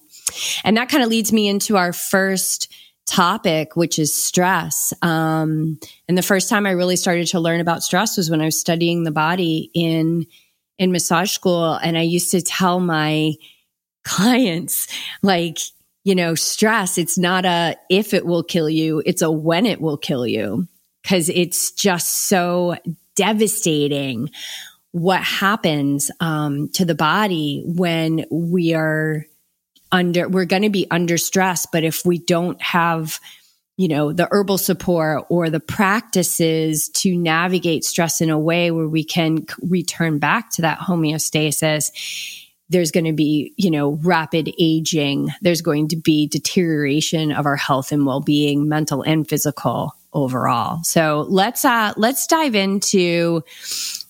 [0.65, 2.73] And that kind of leads me into our first
[3.07, 4.95] topic, which is stress.
[5.03, 8.47] Um, and the first time I really started to learn about stress was when I
[8.47, 10.27] was studying the body in
[10.77, 13.35] in massage school, and I used to tell my
[14.05, 14.89] clients
[15.23, 15.59] like
[16.03, 19.81] you know stress it's not a if it will kill you it's a when it
[19.81, 20.69] will kill you
[21.03, 22.77] because it's just so
[23.17, 24.31] devastating
[24.95, 29.27] what happens um, to the body when we are
[29.91, 31.67] under, we're going to be under stress.
[31.67, 33.19] But if we don't have,
[33.77, 38.87] you know, the herbal support or the practices to navigate stress in a way where
[38.87, 41.91] we can return back to that homeostasis,
[42.69, 45.29] there's going to be, you know, rapid aging.
[45.43, 50.85] There's going to be deterioration of our health and well-being, mental and physical overall.
[50.85, 53.43] So let's uh let's dive into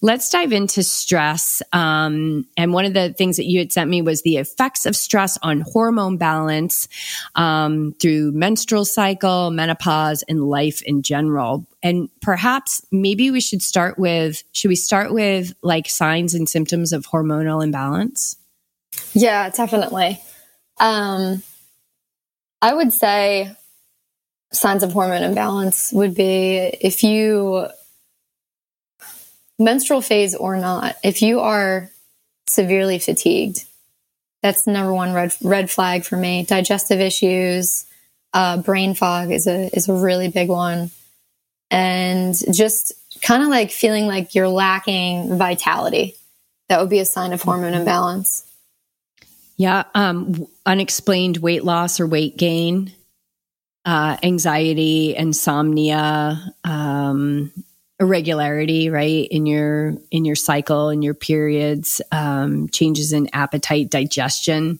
[0.05, 1.62] let's dive into stress.
[1.73, 4.95] Um, and one of the things that you had sent me was the effects of
[4.95, 6.88] stress on hormone balance
[7.37, 11.67] um, through menstrual cycle, menopause, and life in general.
[11.83, 16.93] And perhaps maybe we should start with should we start with like signs and symptoms
[16.93, 18.37] of hormonal imbalance?
[19.14, 20.21] Yeah, definitely.
[20.79, 21.43] Um,
[22.61, 23.57] I would say
[24.53, 27.69] signs of hormone imbalance would be if you
[29.59, 31.90] menstrual phase or not, if you are
[32.47, 33.64] severely fatigued,
[34.43, 36.45] that's the number one red red flag for me.
[36.45, 37.87] Digestive issues,
[38.33, 40.90] uh, brain fog is a is a really big one,
[41.71, 46.14] and just kind of like feeling like you're lacking vitality.
[46.69, 48.51] That would be a sign of hormone imbalance.
[49.57, 49.85] Yeah.
[49.95, 52.93] Um, unexplained weight loss or weight gain,
[53.85, 57.53] uh, anxiety, insomnia, um,
[58.00, 59.28] irregularity, right?
[59.30, 64.78] In your, in your cycle, in your periods, um, changes in appetite, digestion.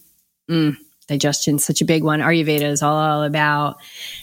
[0.51, 2.21] Mm, digestion, such a big one.
[2.21, 3.77] Ayurveda is all about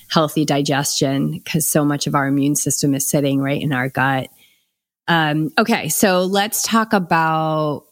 [0.09, 4.29] healthy digestion because so much of our immune system is sitting right in our gut.
[5.07, 5.89] Um, okay.
[5.89, 7.85] So let's talk about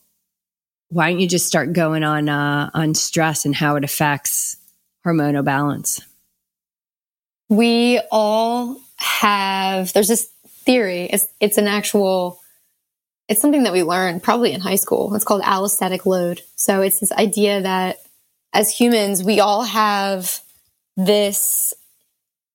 [0.89, 4.57] why don't you just start going on uh, on stress and how it affects
[5.05, 6.01] hormonal balance?
[7.47, 9.93] We all have.
[9.93, 10.29] There's this
[10.69, 11.05] theory.
[11.05, 12.39] It's it's an actual.
[13.27, 15.15] It's something that we learned probably in high school.
[15.15, 16.41] It's called allostatic load.
[16.55, 17.97] So it's this idea that
[18.53, 20.41] as humans, we all have
[20.95, 21.73] this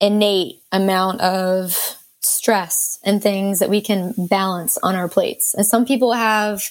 [0.00, 1.77] innate amount of
[2.22, 5.55] stress and things that we can balance on our plates.
[5.55, 6.62] And some people have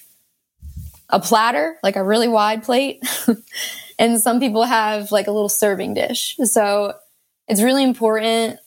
[1.10, 3.04] a platter, like a really wide plate.
[4.00, 6.38] and some people have like a little serving dish.
[6.44, 6.94] So
[7.48, 8.60] it's really important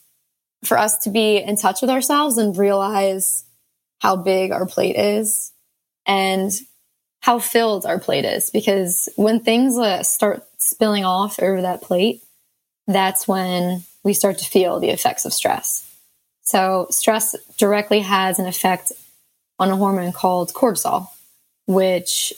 [0.67, 3.45] for us to be in touch with ourselves and realize
[4.01, 5.53] how big our plate is
[6.07, 6.53] and
[7.21, 8.51] how filled our plate is.
[8.51, 12.23] Because when things uh, start spilling off over that plate,
[12.87, 15.83] that's when we start to feel the effects of stress.
[16.43, 18.93] So stress directly has an effect
[19.59, 21.09] on a hormone called cortisol
[21.67, 22.33] which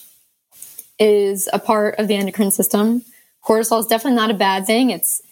[0.99, 3.05] is a part of the endocrine system.
[3.45, 4.91] Cortisol is definitely not a bad thing.
[4.91, 5.23] It's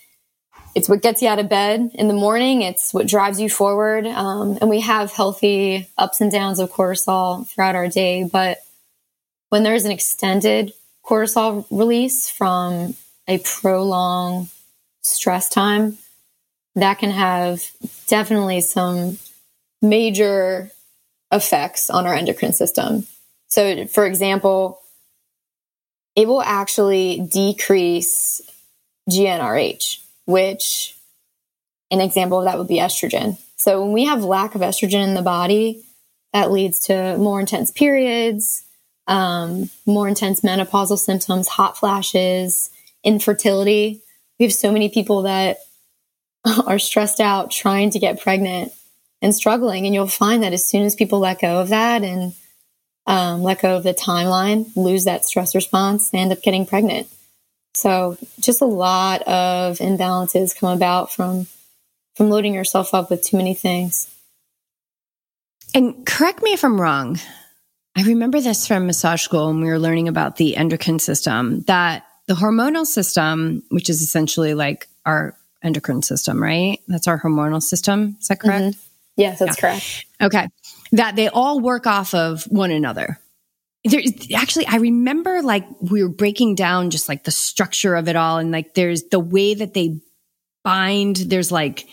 [0.77, 2.61] it's what gets you out of bed in the morning.
[2.61, 4.07] It's what drives you forward.
[4.07, 8.29] Um, and we have healthy ups and downs of cortisol throughout our day.
[8.31, 8.59] But
[9.49, 12.95] when there's an extended cortisol release from
[13.27, 14.49] a prolonged
[15.01, 15.97] stress time,
[16.75, 17.65] that can have
[18.07, 19.17] definitely some
[19.81, 20.71] major
[21.33, 23.07] effects on our endocrine system.
[23.49, 24.83] So, for example,
[26.15, 28.43] it will actually decrease
[29.09, 30.97] GnRH, which
[31.91, 33.39] an example of that would be estrogen.
[33.57, 35.83] So, when we have lack of estrogen in the body,
[36.33, 38.63] that leads to more intense periods,
[39.07, 42.71] um, more intense menopausal symptoms, hot flashes,
[43.05, 44.03] infertility.
[44.39, 45.59] We have so many people that
[46.67, 48.73] are stressed out trying to get pregnant
[49.23, 49.87] and struggling.
[49.87, 52.35] And you'll find that as soon as people let go of that and
[53.07, 57.09] um, let go of the timeline, lose that stress response, they end up getting pregnant.
[57.77, 61.47] So just a lot of imbalances come about from
[62.15, 64.09] from loading yourself up with too many things.
[65.75, 67.19] And correct me if I'm wrong.
[67.95, 72.07] I remember this from massage school when we were learning about the endocrine system that
[72.27, 76.81] the hormonal system, which is essentially like our endocrine system, right?
[76.89, 78.17] That's our hormonal system.
[78.21, 78.65] Is that correct?
[78.65, 78.81] Mm-hmm.
[79.17, 79.61] Yes, that's yeah.
[79.61, 80.07] correct.
[80.23, 80.49] Okay
[80.93, 83.19] that they all work off of one another.
[83.89, 84.01] There,
[84.35, 88.39] actually, I remember like we were breaking down just like the structure of it all,
[88.39, 90.01] and like there's the way that they
[90.65, 91.17] bind.
[91.17, 91.87] There's like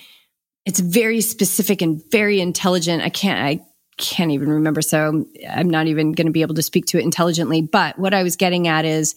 [0.65, 3.03] it's very specific and very intelligent.
[3.03, 3.65] I can't, I
[3.97, 7.03] can't even remember, so I'm not even going to be able to speak to it
[7.03, 7.61] intelligently.
[7.61, 9.13] But what I was getting at is,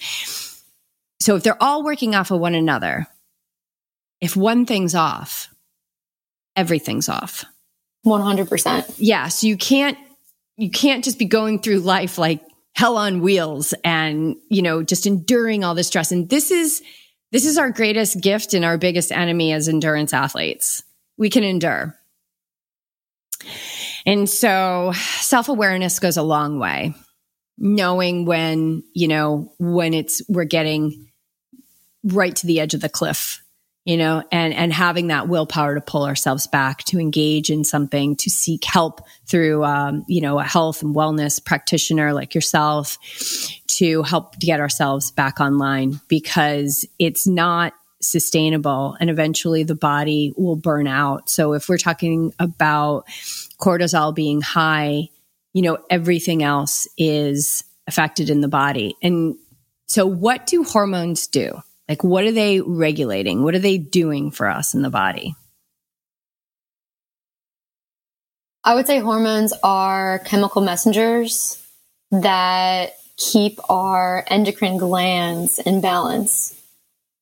[1.20, 3.06] so if they're all working off of one another,
[4.20, 5.48] if one thing's off,
[6.56, 7.44] everything's off.
[8.04, 8.94] 100%.
[8.98, 9.28] Yeah.
[9.28, 9.98] So you can't,
[10.56, 12.42] you can't just be going through life like
[12.76, 16.12] hell on wheels and, you know, just enduring all this stress.
[16.12, 16.82] And this is,
[17.32, 20.84] this is our greatest gift and our biggest enemy as endurance athletes.
[21.16, 21.98] We can endure.
[24.04, 26.94] And so self awareness goes a long way.
[27.56, 31.08] Knowing when, you know, when it's, we're getting
[32.04, 33.42] right to the edge of the cliff
[33.86, 38.16] you know, and, and having that willpower to pull ourselves back, to engage in something,
[38.16, 42.98] to seek help through, um, you know, a health and wellness practitioner like yourself
[43.68, 50.56] to help get ourselves back online because it's not sustainable and eventually the body will
[50.56, 51.30] burn out.
[51.30, 53.04] So if we're talking about
[53.60, 55.10] cortisol being high,
[55.52, 58.96] you know, everything else is affected in the body.
[59.00, 59.36] And
[59.86, 61.62] so what do hormones do?
[61.88, 63.42] Like, what are they regulating?
[63.44, 65.34] What are they doing for us in the body?
[68.64, 71.62] I would say hormones are chemical messengers
[72.10, 76.60] that keep our endocrine glands in balance.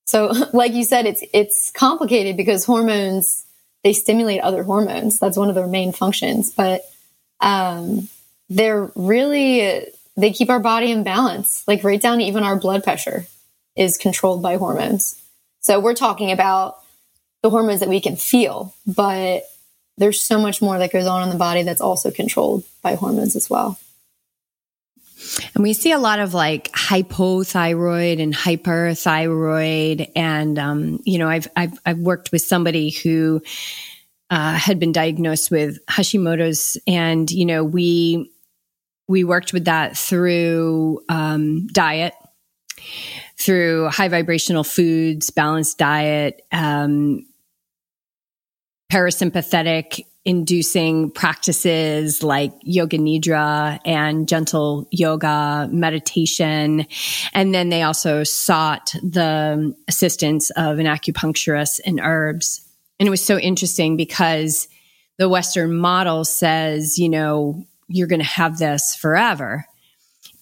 [0.07, 3.45] So, like you said, it's it's complicated because hormones
[3.83, 5.19] they stimulate other hormones.
[5.19, 6.81] That's one of their main functions, but
[7.41, 8.09] um,
[8.49, 9.87] they're really
[10.17, 13.27] they keep our body in balance, like right down to even our blood pressure
[13.77, 15.21] is controlled by hormones.
[15.61, 16.77] So we're talking about
[17.43, 19.45] the hormones that we can feel, but
[19.97, 23.37] there's so much more that goes on in the body that's also controlled by hormones
[23.37, 23.79] as well.
[25.55, 30.11] And we see a lot of like hypothyroid and hyperthyroid.
[30.15, 33.43] And, um, you know, I've, I've, I've worked with somebody who,
[34.31, 38.33] uh, had been diagnosed with Hashimoto's and, you know, we,
[39.07, 42.15] we worked with that through, um, diet,
[43.45, 47.27] through high vibrational foods, balanced diet, um,
[48.91, 56.87] parasympathetic inducing practices like yoga nidra and gentle yoga meditation.
[57.35, 62.67] And then they also sought the assistance of an acupuncturist and herbs.
[62.99, 64.69] And it was so interesting because
[65.19, 69.67] the western model says you know you're going to have this forever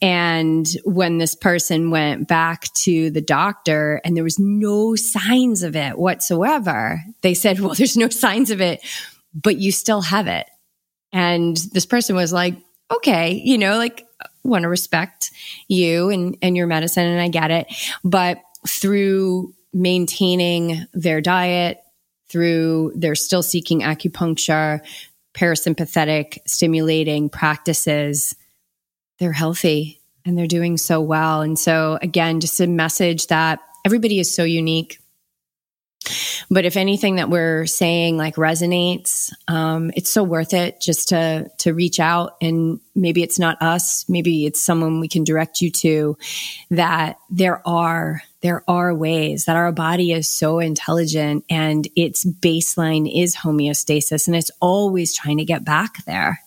[0.03, 5.76] and when this person went back to the doctor and there was no signs of
[5.76, 8.84] it whatsoever, they said, well, there's no signs of it,
[9.32, 10.50] but you still have it.
[11.12, 12.57] And this person was like,
[12.90, 14.05] okay, you know, like
[14.42, 15.30] want to respect
[15.68, 17.07] you and, and your medicine.
[17.07, 17.72] And I get it.
[18.03, 21.78] But through maintaining their diet,
[22.28, 24.80] through they're still seeking acupuncture,
[25.34, 28.34] parasympathetic stimulating practices,
[29.19, 31.43] they're healthy and they're doing so well.
[31.43, 34.99] And so, again, just a message that everybody is so unique.
[36.51, 41.49] But if anything that we're saying like resonates, um, it's so worth it just to
[41.59, 45.71] to reach out and maybe it's not us, maybe it's someone we can direct you
[45.71, 46.17] to.
[46.71, 53.11] That there are there are ways that our body is so intelligent and its baseline
[53.11, 56.41] is homeostasis, and it's always trying to get back there,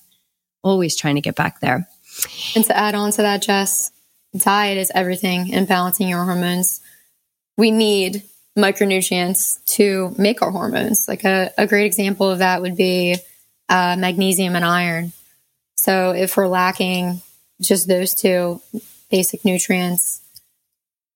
[0.64, 1.88] always trying to get back there.
[2.56, 3.92] And to add on to that, Jess,
[4.36, 6.82] diet is everything in balancing your hormones.
[7.58, 8.24] We need
[8.58, 11.08] micronutrients to make our hormones.
[11.08, 13.18] Like a, a great example of that would be
[13.70, 15.12] uh, magnesium and iron.
[15.76, 17.22] So if we're lacking
[17.62, 18.62] just those two
[19.10, 20.22] basic nutrients,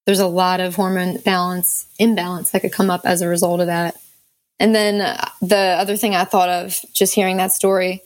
[0.05, 3.67] there's a lot of hormone balance imbalance that could come up as a result of
[3.67, 3.95] that.
[4.59, 4.97] And then
[5.41, 8.01] the other thing I thought of just hearing that story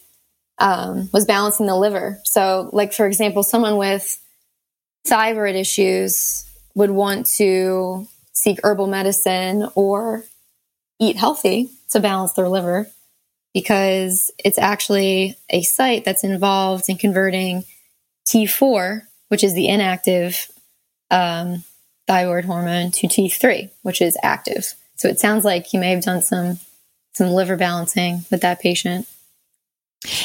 [0.60, 2.20] um, was balancing the liver.
[2.24, 4.20] So, like for example, someone with
[5.06, 6.46] thyroid issues
[6.76, 10.24] would want to seek herbal medicine or
[11.00, 12.88] eat healthy to balance their liver
[13.54, 17.64] because it's actually a site that's involved in converting
[18.28, 20.48] T4, which is the inactive
[21.12, 21.64] um,
[22.08, 24.74] thyroid hormone, to T3, which is active.
[24.96, 26.60] So it sounds like you may have done some
[27.14, 29.08] some liver balancing with that patient.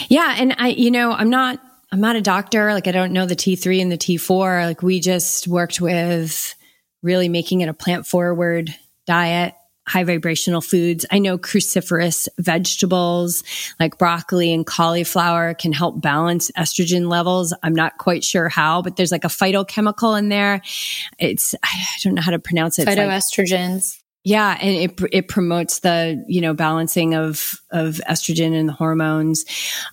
[0.09, 0.35] Yeah.
[0.39, 1.61] And I, you know, I'm not,
[1.91, 2.73] I'm not a doctor.
[2.73, 4.67] Like I don't know the T3 and the T4.
[4.67, 6.55] Like we just worked with
[7.03, 8.75] really making it a plant forward
[9.07, 9.55] diet,
[9.87, 11.07] high vibrational foods.
[11.11, 13.43] I know cruciferous vegetables
[13.81, 17.55] like broccoli and cauliflower can help balance estrogen levels.
[17.63, 20.61] I'm not quite sure how, but there's like a phytochemical in there.
[21.19, 21.69] It's, I
[22.03, 22.87] don't know how to pronounce it.
[22.87, 23.99] Phytoestrogens.
[24.29, 29.47] Yeah, and it it promotes the you know balancing of of estrogen and the hormones.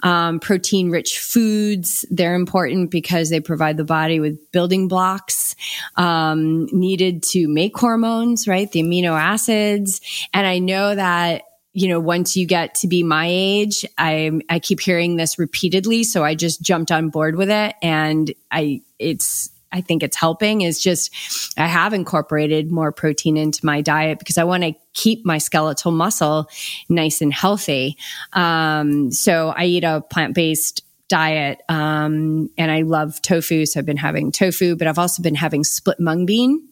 [0.04, 5.56] Um, protein rich foods they're important because they provide the body with building blocks
[5.96, 8.70] um, needed to make hormones, right?
[8.70, 10.02] The amino acids,
[10.34, 14.60] and I know that you know, once you get to be my age, I I
[14.60, 19.50] keep hearing this repeatedly, so I just jumped on board with it, and I it's
[19.76, 21.14] I think it's helping is just
[21.58, 25.92] I have incorporated more protein into my diet because I want to keep my skeletal
[25.92, 26.50] muscle
[26.88, 27.98] nice and healthy.
[28.32, 33.66] Um, so I eat a plant based diet um, and I love tofu.
[33.66, 36.70] So I've been having tofu, but I've also been having split mung bean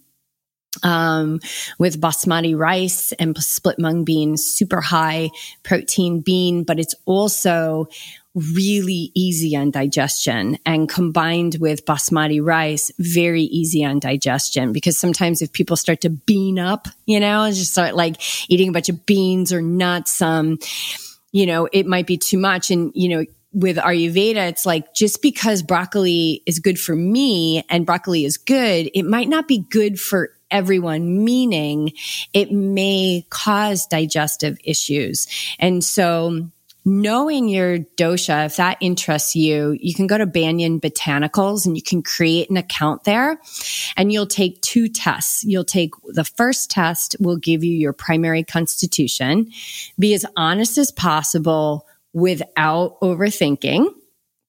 [0.82, 1.40] um,
[1.78, 5.30] with basmati rice and split mung bean, super high
[5.62, 7.88] protein bean, but it's also
[8.36, 15.42] really easy on digestion and combined with basmati rice, very easy on digestion because sometimes
[15.42, 18.20] if people start to bean up, you know, just start like
[18.50, 20.58] eating a bunch of beans or nuts, um,
[21.32, 22.72] you know, it might be too much.
[22.72, 27.86] And, you know, with Ayurveda, it's like just because broccoli is good for me and
[27.86, 31.92] broccoli is good, it might not be good for everyone, meaning
[32.34, 35.28] it may cause digestive issues.
[35.60, 36.48] And so
[36.86, 41.84] knowing your dosha, if that interests you, you can go to Banyan Botanicals and you
[41.84, 43.40] can create an account there
[43.96, 45.44] and you'll take two tests.
[45.44, 49.52] You'll take the first test will give you your primary constitution.
[49.98, 53.88] Be as honest as possible without overthinking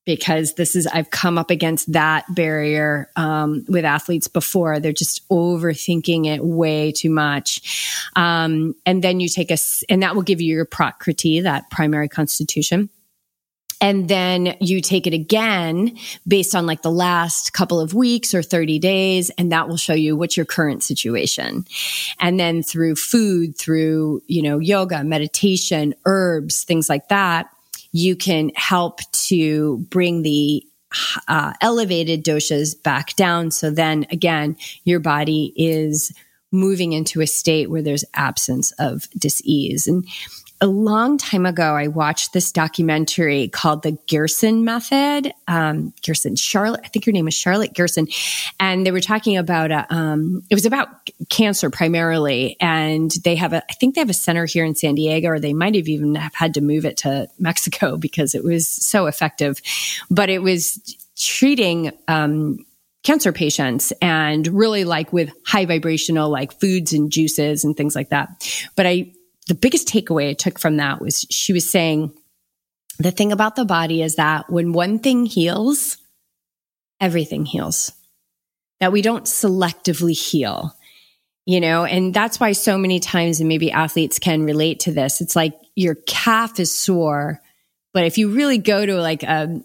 [0.04, 4.80] because this is I've come up against that barrier um, with athletes before.
[4.80, 10.14] They're just overthinking it way too much, um, and then you take a and that
[10.14, 12.90] will give you your Prakriti, that primary constitution.
[13.80, 18.42] And then you take it again based on like the last couple of weeks or
[18.42, 21.66] 30 days, and that will show you what's your current situation.
[22.18, 27.48] And then through food, through, you know, yoga, meditation, herbs, things like that,
[27.94, 30.66] you can help to bring the
[31.28, 33.52] uh, elevated doshas back down.
[33.52, 36.12] So then again, your body is
[36.50, 39.86] moving into a state where there's absence of disease.
[39.86, 40.04] And
[40.64, 45.30] a long time ago, I watched this documentary called The Gerson Method.
[45.46, 48.08] Um, Gerson, Charlotte, I think your name is Charlotte Gerson.
[48.58, 50.88] And they were talking about, a, um, it was about
[51.28, 52.56] cancer primarily.
[52.60, 55.38] And they have a, I think they have a center here in San Diego, or
[55.38, 59.04] they might have even have had to move it to Mexico because it was so
[59.04, 59.60] effective.
[60.10, 60.80] But it was
[61.14, 62.64] treating, um,
[63.02, 68.08] cancer patients and really like with high vibrational like foods and juices and things like
[68.08, 68.30] that.
[68.76, 69.12] But I
[69.46, 72.12] the biggest takeaway I took from that was she was saying
[72.98, 75.98] the thing about the body is that when one thing heals,
[77.00, 77.92] everything heals.
[78.80, 80.74] That we don't selectively heal,
[81.46, 85.20] you know, and that's why so many times, and maybe athletes can relate to this.
[85.20, 87.40] It's like your calf is sore,
[87.92, 89.60] but if you really go to like a,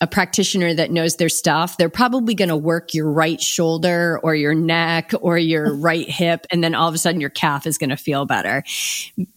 [0.00, 4.34] a practitioner that knows their stuff, they're probably going to work your right shoulder or
[4.34, 6.46] your neck or your right hip.
[6.50, 8.62] And then all of a sudden your calf is going to feel better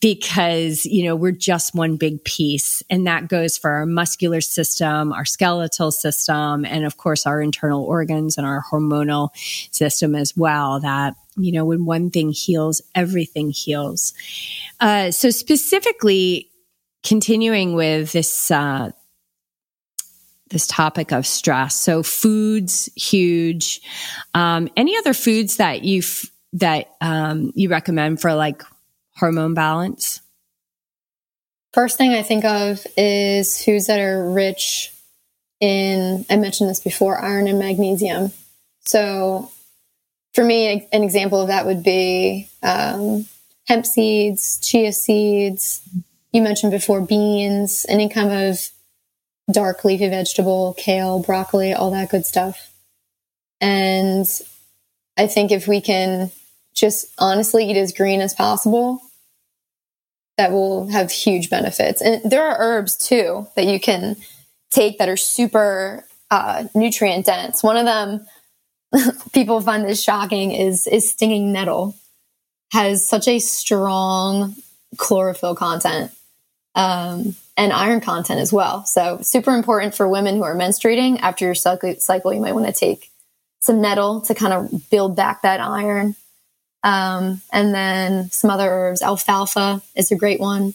[0.01, 2.83] because, you know, we're just one big piece.
[2.89, 7.83] And that goes for our muscular system, our skeletal system, and of course our internal
[7.83, 9.29] organs and our hormonal
[9.71, 10.81] system as well.
[10.81, 14.13] That, you know, when one thing heals, everything heals.
[14.81, 16.49] Uh, so specifically,
[17.03, 18.91] continuing with this, uh,
[20.49, 21.75] this topic of stress.
[21.75, 23.81] So foods, huge.
[24.33, 26.01] Um, any other foods that you
[26.53, 28.63] that um, you recommend for like
[29.15, 30.21] hormone balance?
[31.73, 34.91] First thing I think of is foods that are rich
[35.59, 36.25] in.
[36.29, 38.31] I mentioned this before: iron and magnesium.
[38.81, 39.51] So,
[40.33, 43.27] for me, an example of that would be um,
[43.67, 45.81] hemp seeds, chia seeds.
[46.31, 48.69] You mentioned before beans, any kind of
[49.51, 52.71] dark leafy vegetable, kale, broccoli, all that good stuff.
[53.61, 54.25] And
[55.17, 56.31] I think if we can
[56.73, 59.01] just honestly eat as green as possible,
[60.37, 62.01] that will have huge benefits.
[62.01, 64.15] And there are herbs too that you can
[64.71, 67.61] take that are super uh, nutrient dense.
[67.61, 68.25] One of them,
[69.33, 71.95] people find this shocking, is is stinging nettle.
[72.71, 74.55] Has such a strong
[74.97, 76.11] chlorophyll content.
[76.75, 78.85] Um, and iron content as well.
[78.85, 81.19] So super important for women who are menstruating.
[81.19, 83.11] After your cycle, you might want to take
[83.59, 86.15] some nettle to kind of build back that iron.
[86.83, 89.01] Um, and then some other herbs.
[89.01, 90.73] Alfalfa is a great one.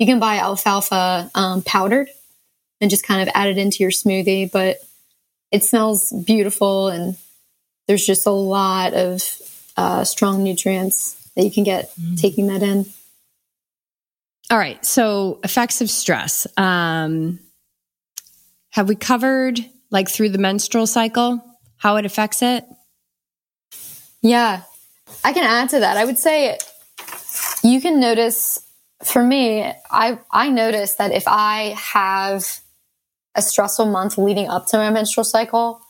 [0.00, 2.08] You can buy alfalfa um, powdered
[2.80, 4.78] and just kind of add it into your smoothie, but
[5.52, 7.16] it smells beautiful and
[7.86, 9.22] there's just a lot of
[9.76, 12.20] uh, strong nutrients that you can get mm.
[12.20, 12.86] taking that in.
[14.50, 14.84] All right.
[14.84, 16.46] So effects of stress.
[16.56, 17.40] Um,
[18.70, 19.58] have we covered
[19.90, 21.42] like through the menstrual cycle,
[21.78, 22.64] how it affects it?
[24.22, 24.62] Yeah.
[25.24, 25.96] I can add to that.
[25.96, 26.58] I would say
[27.62, 28.60] you can notice
[29.04, 32.60] for me, I, I notice that if I have
[33.34, 35.80] a stressful month leading up to my menstrual cycle,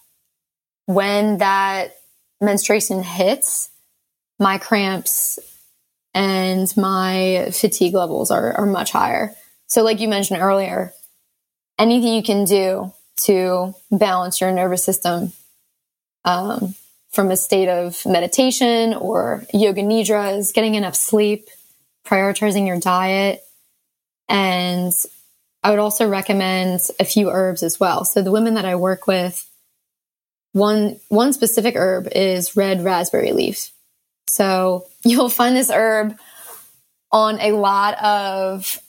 [0.86, 1.94] when that
[2.40, 3.70] menstruation hits,
[4.38, 5.38] my cramps
[6.16, 9.36] and my fatigue levels are, are much higher.
[9.66, 10.94] So, like you mentioned earlier,
[11.78, 12.92] anything you can do
[13.24, 15.32] to balance your nervous system
[16.24, 16.74] um,
[17.10, 21.48] from a state of meditation or yoga nidras, getting enough sleep,
[22.06, 23.42] prioritizing your diet.
[24.26, 24.94] And
[25.62, 28.06] I would also recommend a few herbs as well.
[28.06, 29.46] So the women that I work with,
[30.52, 33.70] one one specific herb is red raspberry leaf.
[34.28, 36.16] So you'll find this herb
[37.12, 38.80] on a lot of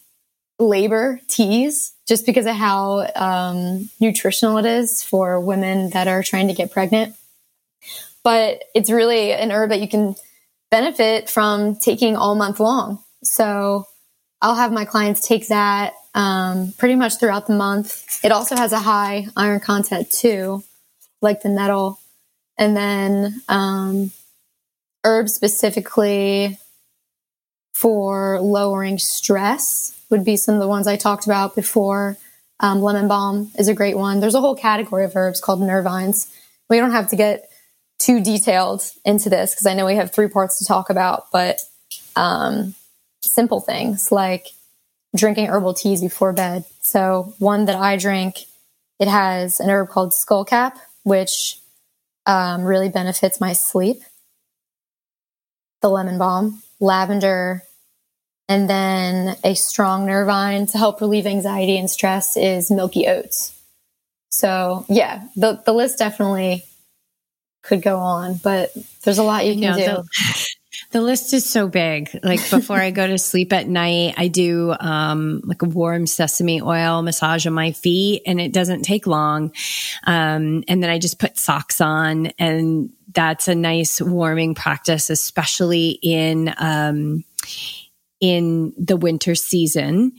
[0.59, 6.47] labor teas just because of how um, nutritional it is for women that are trying
[6.47, 7.15] to get pregnant.
[8.24, 10.15] But it's really an herb that you can
[10.72, 13.03] benefit from taking all month long.
[13.24, 13.86] So
[14.41, 18.24] I'll have my clients take that um, pretty much throughout the month.
[18.24, 20.63] It also has a high iron content too,
[21.22, 21.99] like the nettle.
[22.57, 24.11] And then um,
[25.08, 26.60] herbs specifically
[27.74, 32.18] for lowering stress would be some of the ones I talked about before.
[32.60, 34.20] Um, lemon balm is a great one.
[34.20, 36.30] There's a whole category of herbs called nervines.
[36.70, 37.49] We don't have to get
[37.99, 41.60] too detailed into this because I know we have three parts to talk about, but
[42.16, 42.76] um,
[43.22, 44.47] simple things like
[45.16, 46.66] drinking herbal teas before bed.
[46.82, 48.39] So one that I drink,
[48.99, 51.60] it has an herb called skullcap, which
[52.26, 54.01] um, really benefits my sleep.
[55.88, 57.64] The lemon balm, lavender,
[58.50, 63.58] and then a strong nervine to help relieve anxiety and stress is milky oats.
[64.30, 66.66] So yeah, the the list definitely
[67.68, 68.72] could go on, but
[69.03, 69.86] there's a lot you can do.
[69.86, 70.47] The,
[70.91, 72.09] the, list is so big.
[72.24, 76.61] Like before I go to sleep at night, I do um, like a warm sesame
[76.61, 79.53] oil massage on my feet, and it doesn't take long.
[80.05, 85.99] Um, and then I just put socks on, and that's a nice warming practice, especially
[86.01, 86.53] in.
[86.57, 87.26] Um,
[88.20, 90.11] in the winter season.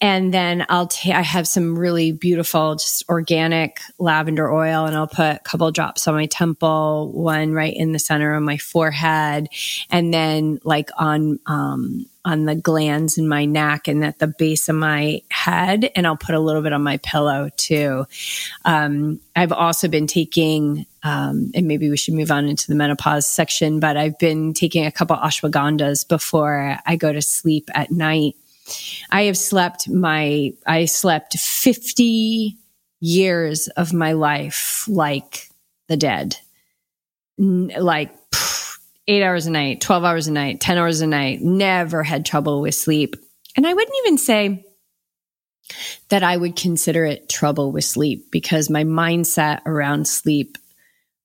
[0.00, 5.06] And then I'll take, I have some really beautiful, just organic lavender oil and I'll
[5.06, 9.48] put a couple drops on my temple, one right in the center of my forehead.
[9.90, 14.68] And then like on, um, on the glands in my neck and at the base
[14.68, 15.90] of my head.
[15.94, 18.04] And I'll put a little bit on my pillow too.
[18.64, 23.28] Um, I've also been taking, um, and maybe we should move on into the menopause
[23.28, 28.34] section, but I've been taking a couple ashwagandhas before I go to sleep at night.
[29.08, 32.58] I have slept my, I slept 50
[32.98, 35.48] years of my life like
[35.86, 36.38] the dead.
[37.38, 38.12] like
[39.06, 42.60] eight hours a night, 12 hours a night, 10 hours a night, never had trouble
[42.60, 43.14] with sleep.
[43.56, 44.64] And I wouldn't even say
[46.08, 50.58] that I would consider it trouble with sleep because my mindset around sleep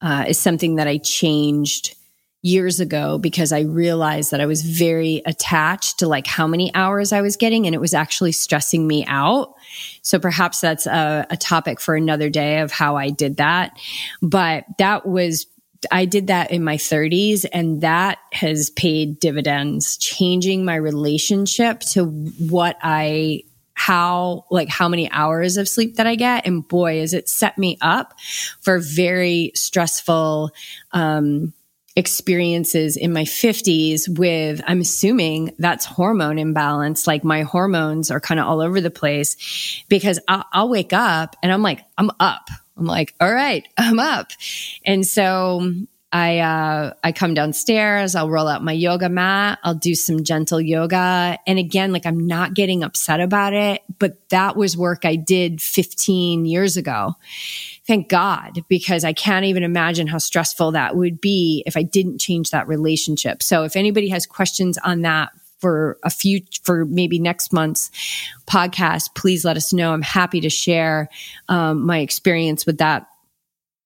[0.01, 1.95] uh, is something that I changed
[2.43, 7.13] years ago because I realized that I was very attached to like how many hours
[7.13, 9.53] I was getting and it was actually stressing me out.
[10.01, 13.77] So perhaps that's a, a topic for another day of how I did that.
[14.21, 15.45] But that was
[15.91, 22.05] I did that in my 30s and that has paid dividends, changing my relationship to
[22.05, 23.43] what I
[23.81, 26.45] how like how many hours of sleep that I get.
[26.45, 28.13] And boy is it set me up
[28.59, 30.51] for very stressful
[30.91, 31.51] um
[31.95, 37.07] experiences in my 50s with I'm assuming that's hormone imbalance.
[37.07, 41.35] Like my hormones are kind of all over the place because I'll, I'll wake up
[41.41, 42.49] and I'm like I'm up.
[42.77, 44.27] I'm like, all right, I'm up.
[44.85, 45.73] And so
[46.13, 50.59] I uh, I come downstairs, I'll roll out my yoga mat, I'll do some gentle
[50.59, 51.37] yoga.
[51.47, 55.61] And again, like I'm not getting upset about it, but that was work I did
[55.61, 57.15] 15 years ago.
[57.87, 62.19] Thank God, because I can't even imagine how stressful that would be if I didn't
[62.19, 63.41] change that relationship.
[63.41, 65.31] So if anybody has questions on that,
[65.61, 67.91] for a few for maybe next month's
[68.47, 69.93] podcast, please let us know.
[69.93, 71.07] I'm happy to share
[71.47, 73.07] um, my experience with that.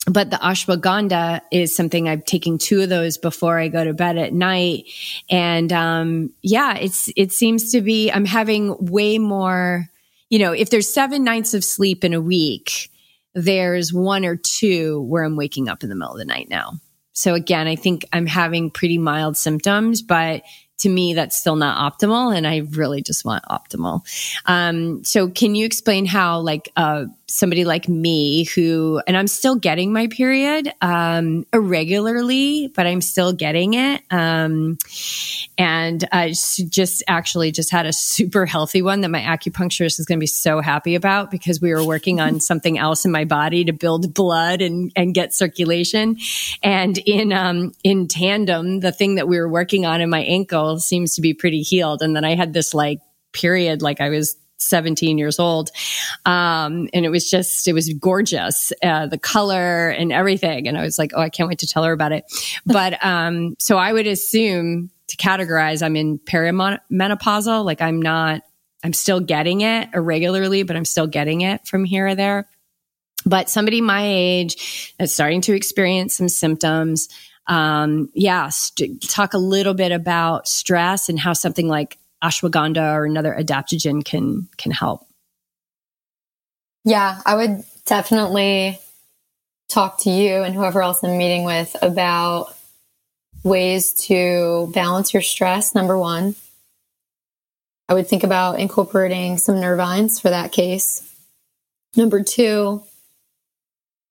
[0.07, 4.17] But the ashwagandha is something I've taken two of those before I go to bed
[4.17, 4.85] at night,
[5.29, 9.89] and um, yeah, it's it seems to be I'm having way more.
[10.29, 12.89] You know, if there's seven nights of sleep in a week,
[13.33, 16.73] there's one or two where I'm waking up in the middle of the night now.
[17.13, 20.43] So again, I think I'm having pretty mild symptoms, but
[20.80, 22.36] to me, that's still not optimal.
[22.36, 24.01] And I really just want optimal.
[24.45, 29.55] Um, so can you explain how like, uh, somebody like me who, and I'm still
[29.55, 34.01] getting my period, um, irregularly, but I'm still getting it.
[34.11, 34.78] Um,
[35.57, 40.19] and I just actually just had a super healthy one that my acupuncturist is going
[40.19, 43.65] to be so happy about because we were working on something else in my body
[43.65, 46.17] to build blood and, and get circulation.
[46.61, 50.64] And in, um, in tandem, the thing that we were working on in my ankle
[50.80, 52.01] seems to be pretty healed.
[52.01, 52.99] And then I had this like
[53.34, 55.70] period, like I was 17 years old.
[56.26, 60.68] Um, and it was just, it was gorgeous, uh, the color and everything.
[60.68, 62.26] And I was like, oh, I can't wait to tell her about it.
[62.66, 68.41] But, um, so I would assume to categorize, I'm in perimenopausal, like I'm not,
[68.84, 72.47] I'm still getting it irregularly, but I'm still getting it from here or there.
[73.26, 77.09] But somebody my age that's starting to experience some symptoms.
[77.47, 83.05] Um, yeah, st- talk a little bit about stress and how something like ashwagandha or
[83.05, 85.05] another adaptogen can can help.
[86.83, 88.79] Yeah, I would definitely
[89.69, 92.55] talk to you and whoever else I'm meeting with about
[93.43, 95.75] ways to balance your stress.
[95.75, 96.35] Number one,
[97.87, 101.01] I would think about incorporating some nervines for that case.
[101.95, 102.83] Number two,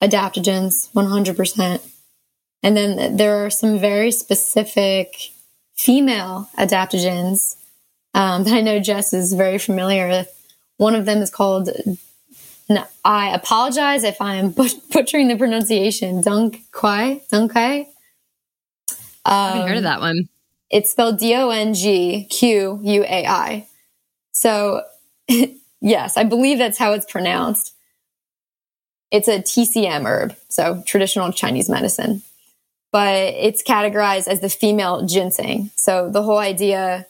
[0.01, 1.81] adaptogens, 100%.
[2.63, 5.31] And then there are some very specific
[5.75, 7.55] female adaptogens
[8.13, 10.31] um, that I know Jess is very familiar with.
[10.77, 11.69] One of them is called,
[13.03, 14.51] I apologize if I am
[14.91, 17.87] butchering the pronunciation, Dunk Quai, Dunk Quai.
[19.25, 20.29] Um, I haven't heard of that one.
[20.69, 23.67] It's spelled D O N G Q U A I.
[24.31, 24.83] So
[25.81, 27.73] yes, I believe that's how it's pronounced.
[29.11, 32.23] It's a TCM herb, so traditional Chinese medicine,
[32.95, 35.69] but it's categorized as the female ginseng.
[35.75, 37.05] So the whole idea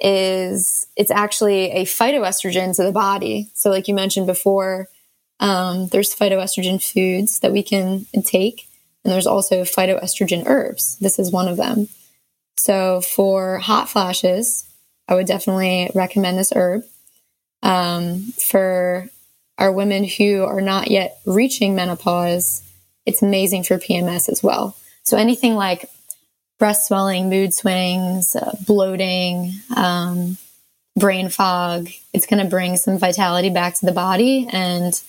[0.00, 3.50] is it's actually a phytoestrogen to the body.
[3.52, 4.88] So, like you mentioned before,
[5.38, 8.68] um, there's phytoestrogen foods that we can take,
[9.04, 10.96] and there's also phytoestrogen herbs.
[10.98, 11.88] This is one of them.
[12.56, 14.64] So, for hot flashes,
[15.08, 16.84] I would definitely recommend this herb.
[17.62, 19.10] Um, for
[19.58, 22.62] our women who are not yet reaching menopause,
[23.04, 24.74] it's amazing for PMS as well.
[25.08, 25.88] So, anything like
[26.58, 30.36] breast swelling, mood swings, uh, bloating, um,
[30.98, 31.88] brain fog.
[32.12, 35.00] It's going to bring some vitality back to the body and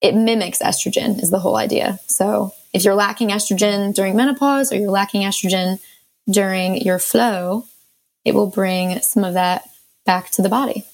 [0.00, 2.00] it mimics estrogen, is the whole idea.
[2.06, 5.78] So if you're lacking estrogen during menopause or you're lacking estrogen
[6.28, 7.64] during your flow,
[8.24, 9.68] it will bring some of that
[10.06, 10.84] back to the body.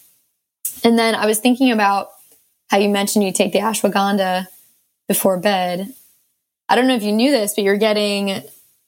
[0.82, 2.10] And then I was thinking about
[2.68, 4.48] how you mentioned you take the ashwagandha
[5.08, 5.94] before bed.
[6.68, 8.42] I don't know if you knew this, but you're getting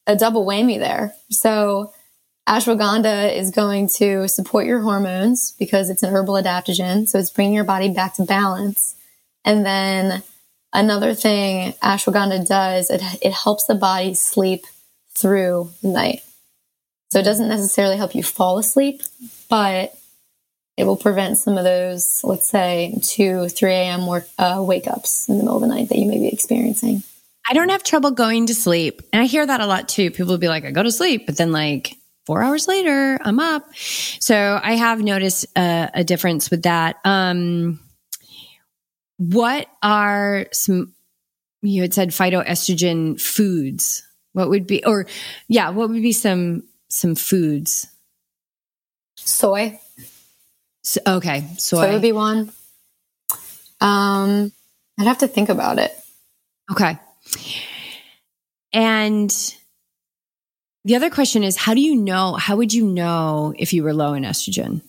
[0.06, 1.14] a double whammy there.
[1.30, 1.92] So
[2.48, 7.06] ashwagandha is going to support your hormones because it's an herbal adaptogen.
[7.06, 8.96] So it's bringing your body back to balance.
[9.44, 10.22] And then
[10.72, 14.64] another thing ashwagandha does, it, it helps the body sleep
[15.14, 16.22] through the night.
[17.10, 19.02] So it doesn't necessarily help you fall asleep,
[19.48, 19.94] but
[20.76, 24.06] it will prevent some of those, let's say, 2, 3 a.m.
[24.06, 27.02] Work, uh, wake ups in the middle of the night that you may be experiencing.
[27.48, 29.00] I don't have trouble going to sleep.
[29.10, 30.10] And I hear that a lot too.
[30.10, 31.96] People will be like, I go to sleep, but then like
[32.26, 33.64] four hours later, I'm up.
[33.74, 36.96] So I have noticed a, a difference with that.
[37.04, 37.80] Um,
[39.16, 40.92] what are some,
[41.62, 44.06] you had said phytoestrogen foods.
[44.34, 45.06] What would be, or
[45.48, 47.86] yeah, what would be some, some foods?
[49.16, 49.80] Soy.
[50.82, 51.46] So, okay.
[51.56, 51.82] Soy.
[51.82, 52.52] Soy would be one.
[53.80, 54.52] Um,
[54.98, 55.92] I'd have to think about it.
[56.70, 56.98] Okay.
[58.72, 59.34] And
[60.84, 63.94] the other question is how do you know, how would you know if you were
[63.94, 64.82] low in estrogen?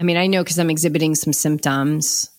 [0.00, 2.30] I mean, I know because I'm exhibiting some symptoms.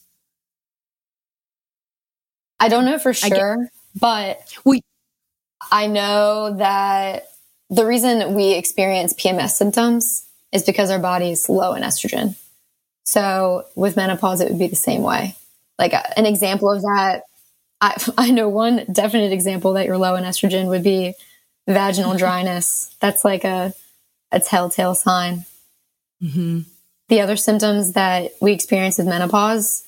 [2.60, 4.82] I don't know for sure, get, but we,
[5.72, 7.28] I know that
[7.70, 12.36] the reason we experience PMS symptoms is because our body is low in estrogen.
[13.06, 15.36] So with menopause, it would be the same way.
[15.78, 17.24] Like uh, an example of that
[17.82, 21.14] I, I know one definite example that you're low in estrogen would be
[21.68, 22.96] vaginal dryness.
[23.00, 23.74] That's like a,
[24.32, 25.46] a telltale sign.
[26.22, 26.62] Mm-hmm.
[27.10, 29.84] The other symptoms that we experience with menopause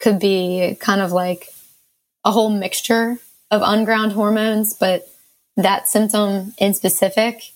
[0.00, 1.48] could be kind of like
[2.24, 3.18] a whole mixture
[3.50, 5.08] of unground hormones, but
[5.56, 7.52] that symptom in specific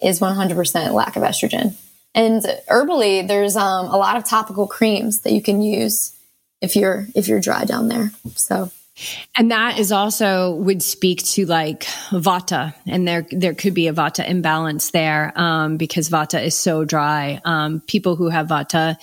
[0.00, 1.74] is 100% lack of estrogen.
[2.14, 6.14] And herbally, there's um, a lot of topical creams that you can use
[6.60, 8.10] if you're if you're dry down there.
[8.34, 8.70] So
[9.36, 13.92] and that is also would speak to like vata, and there there could be a
[13.92, 17.40] vata imbalance there um, because vata is so dry.
[17.44, 18.96] Um, people who have vata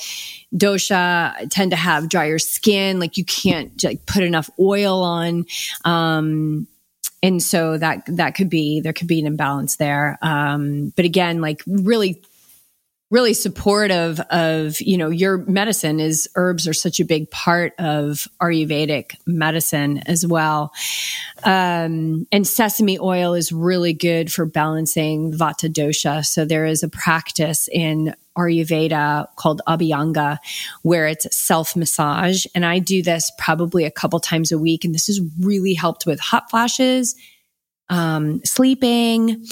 [0.53, 5.45] dosha tend to have drier skin, like you can't like put enough oil on.
[5.86, 6.68] Um,
[7.24, 10.18] and so that that could be there could be an imbalance there.
[10.22, 12.22] Um, but again, like really
[13.12, 18.28] really supportive of you know your medicine is herbs are such a big part of
[18.41, 20.72] ayurvedic medicine as well.
[21.43, 26.26] Um, and sesame oil is really good for balancing vata dosha.
[26.26, 30.39] So there is a practice in ayurveda called abhyanga
[30.82, 34.84] where it's self massage and i do this probably a couple times a week.
[34.84, 37.16] And this has really helped with hot flashes
[37.89, 39.45] um, sleeping,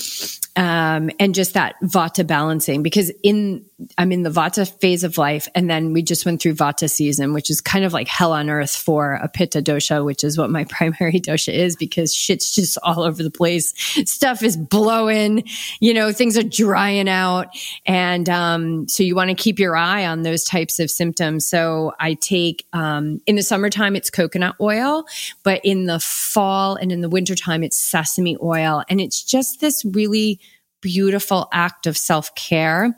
[0.55, 3.65] um, and just that vata balancing because in
[3.97, 7.34] I'm in the vata phase of life, and then we just went through vata season,
[7.34, 10.49] which is kind of like hell on earth for a pitta dosha, which is what
[10.49, 13.73] my primary dosha is because shit's just all over the place.
[14.09, 15.43] Stuff is blowing,
[15.79, 17.47] you know, things are drying out,
[17.86, 21.47] and um, so you want to keep your eye on those types of symptoms.
[21.47, 25.05] So I take um, in the summertime it's coconut oil,
[25.43, 29.84] but in the fall and in the wintertime it's sesame oil, and it's just this
[29.86, 30.39] really
[30.84, 32.95] beautiful act of self care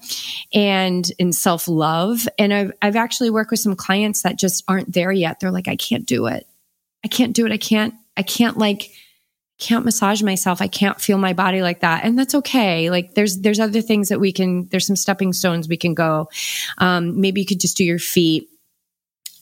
[0.53, 2.27] and in self love.
[2.37, 5.39] And I've, I've actually worked with some clients that just aren't there yet.
[5.39, 6.45] They're like, I can't do it.
[7.05, 7.53] I can't do it.
[7.53, 8.89] I can't, I can't like,
[9.57, 10.61] can't massage myself.
[10.61, 12.03] I can't feel my body like that.
[12.03, 12.89] And that's okay.
[12.89, 16.27] Like there's, there's other things that we can, there's some stepping stones we can go.
[16.79, 18.49] Um, maybe you could just do your feet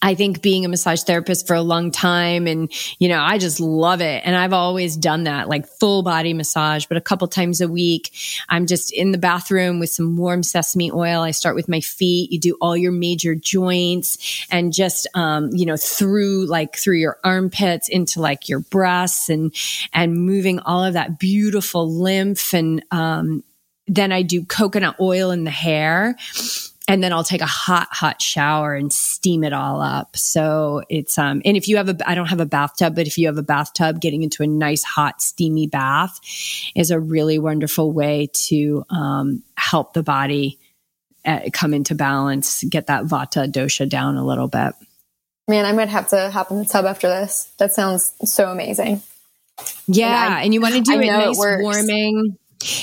[0.04, 3.62] I think being a massage therapist for a long time and, you know, I just
[3.62, 4.22] love it.
[4.26, 8.14] And I've always done that, like full body massage, but a couple times a week,
[8.50, 11.22] I'm just in the bathroom with some warm sesame oil.
[11.22, 12.34] I start with my feet.
[12.34, 17.18] You do all your major joints and just, um, you know, through like through your
[17.24, 19.56] armpits into like your breasts and,
[19.94, 22.54] and moving all of that beautiful lymph.
[22.54, 23.44] And, um,
[23.88, 26.16] then I do coconut oil in the hair
[26.88, 30.18] and then I'll take a hot, hot shower and steam it all up.
[30.18, 33.18] So it's, um, and if you have a, I don't have a bathtub, but if
[33.18, 36.20] you have a bathtub, getting into a nice, hot, steamy bath
[36.76, 40.60] is a really wonderful way to, um, help the body
[41.26, 44.74] uh, come into balance, get that vata dosha down a little bit.
[45.48, 47.50] Man, I might have to hop in the tub after this.
[47.60, 49.02] That sounds so amazing.
[49.88, 50.26] Yeah.
[50.26, 52.38] And, I, and you want to do I it nice, it warming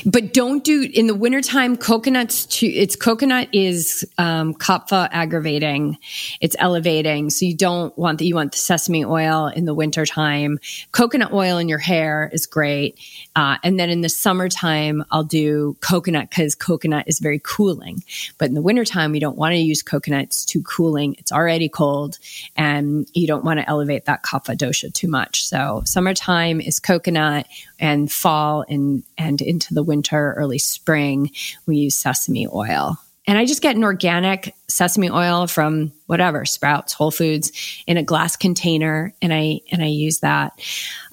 [0.04, 5.98] but don't do in the wintertime coconuts too it's coconut is um kapha aggravating.
[6.40, 7.30] It's elevating.
[7.30, 8.24] So you don't want that.
[8.24, 10.58] You want the sesame oil in the wintertime.
[10.92, 12.98] Coconut oil in your hair is great.
[13.36, 18.02] Uh, and then in the summertime i'll do coconut because coconut is very cooling.
[18.38, 20.24] But in the wintertime we don't want to use coconut.
[20.24, 21.16] It's too cooling.
[21.18, 22.18] It's already cold.
[22.56, 25.44] And you don't want to elevate that kapha dosha too much.
[25.46, 27.46] So summertime is coconut
[27.78, 31.30] and fall and and into the winter, early spring,
[31.66, 32.96] we use sesame oil.
[33.26, 37.52] And I just get an organic sesame oil from whatever, Sprouts, Whole Foods
[37.86, 40.58] in a glass container and I and I use that.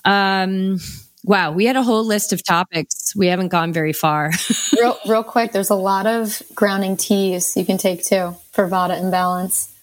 [0.05, 0.79] Um
[1.23, 3.13] Wow, we had a whole list of topics.
[3.13, 4.31] We haven't gone very far.
[4.79, 8.97] real, real quick, there's a lot of grounding teas you can take too for vata
[8.97, 9.75] imbalance.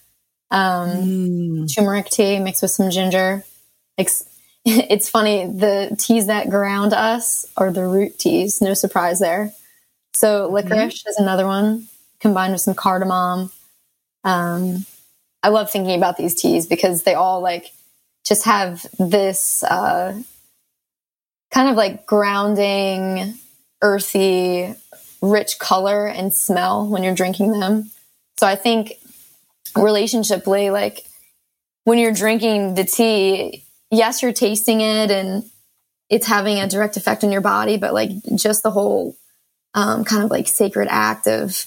[0.49, 1.75] Um, mm.
[1.75, 3.43] Turmeric tea mixed with some ginger.
[3.95, 4.25] Ex-
[4.67, 8.61] it's funny, the teas that ground us are the root teas.
[8.61, 9.53] No surprise there.
[10.13, 11.09] So licorice mm-hmm.
[11.09, 11.87] is another one
[12.19, 13.51] combined with some cardamom.
[14.23, 14.85] Um,
[15.43, 17.71] I love thinking about these teas because they all like
[18.25, 20.19] just have this uh,
[21.51, 23.35] kind of like grounding,
[23.83, 24.73] earthy,
[25.21, 27.91] rich color and smell when you're drinking them.
[28.39, 28.93] So I think
[29.75, 31.05] relationshiply, like
[31.83, 33.64] when you're drinking the tea,
[33.95, 35.43] yes, you're tasting it and
[36.09, 39.15] it's having a direct effect on your body, but like just the whole
[39.73, 41.65] um, kind of like sacred act of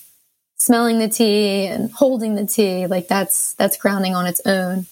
[0.57, 4.87] smelling the tea and holding the tea, like that's that's grounding on its own.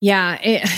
[0.00, 0.68] Yeah, it,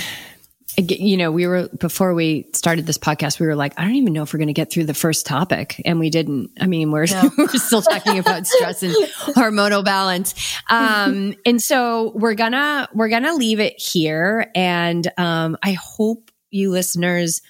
[0.77, 4.13] you know, we were before we started this podcast, we were like, I don't even
[4.13, 6.51] know if we're going to get through the first topic, and we didn't.
[6.61, 7.31] I mean, we're no.
[7.39, 8.95] we're still talking about stress and
[9.35, 10.35] hormonal balance,
[10.69, 14.51] um, and so we're gonna we're gonna leave it here.
[14.55, 17.41] And um, I hope you listeners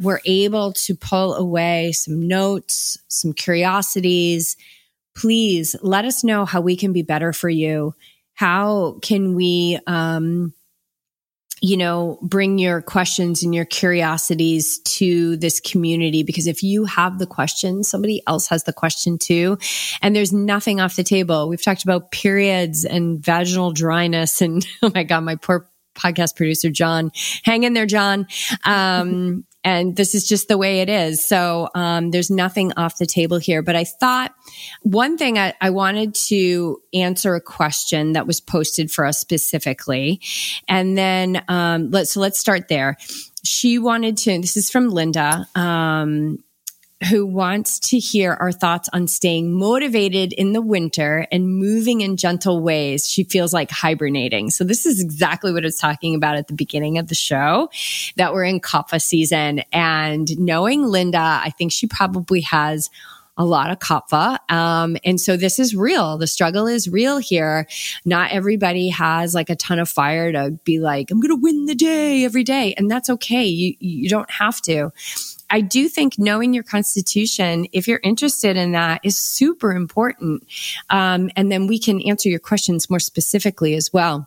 [0.00, 4.56] were able to pull away some notes, some curiosities.
[5.14, 7.94] Please let us know how we can be better for you.
[8.32, 9.78] How can we?
[9.86, 10.54] Um,
[11.62, 17.20] you know, bring your questions and your curiosities to this community because if you have
[17.20, 19.56] the question, somebody else has the question too.
[20.02, 21.48] And there's nothing off the table.
[21.48, 26.68] We've talked about periods and vaginal dryness and oh my God, my poor podcast producer,
[26.68, 27.12] John.
[27.44, 28.26] Hang in there, John.
[28.64, 31.26] Um, and this is just the way it is.
[31.26, 33.62] So um, there's nothing off the table here.
[33.62, 34.34] But I thought
[34.82, 40.20] one thing I, I, wanted to answer a question that was posted for us specifically,
[40.68, 42.96] and then um, let's so let's start there.
[43.44, 44.40] She wanted to.
[44.40, 45.46] This is from Linda.
[45.54, 46.38] Um,
[47.08, 52.16] who wants to hear our thoughts on staying motivated in the winter and moving in
[52.16, 53.08] gentle ways.
[53.08, 54.50] She feels like hibernating.
[54.50, 57.70] So this is exactly what I was talking about at the beginning of the show
[58.16, 62.90] that we're in kapha season and knowing Linda, I think she probably has
[63.38, 64.38] a lot of kapha.
[64.50, 66.18] Um, and so this is real.
[66.18, 67.66] The struggle is real here.
[68.04, 71.66] Not everybody has like a ton of fire to be like, I'm going to win
[71.66, 72.74] the day every day.
[72.76, 73.44] And that's okay.
[73.44, 74.92] You, you don't have to.
[75.52, 80.44] I do think knowing your constitution, if you're interested in that, is super important.
[80.88, 84.26] Um, and then we can answer your questions more specifically as well.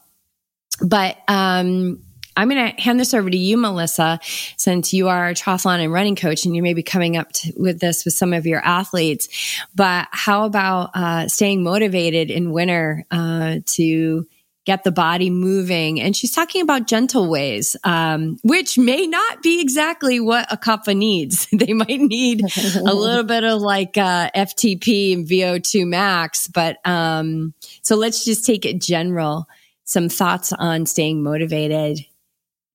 [0.81, 2.03] But um,
[2.37, 4.19] I'm going to hand this over to you, Melissa,
[4.57, 7.53] since you are a triathlon and running coach and you may be coming up to,
[7.57, 9.57] with this with some of your athletes.
[9.73, 14.27] But how about uh, staying motivated in winter uh, to
[14.65, 16.01] get the body moving.
[16.01, 20.95] And she's talking about gentle ways, um, which may not be exactly what a kapha
[20.95, 21.47] needs.
[21.53, 22.41] they might need
[22.75, 26.47] a little bit of like uh, FTP and VO2 max.
[26.47, 29.47] But um, so let's just take it general.
[29.83, 31.99] Some thoughts on staying motivated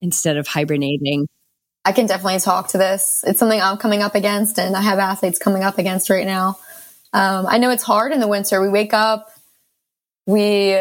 [0.01, 1.27] instead of hibernating.
[1.85, 3.25] I can definitely talk to this.
[3.27, 6.59] It's something I'm coming up against, and I have athletes coming up against right now.
[7.13, 8.61] Um, I know it's hard in the winter.
[8.61, 9.31] We wake up
[10.31, 10.75] we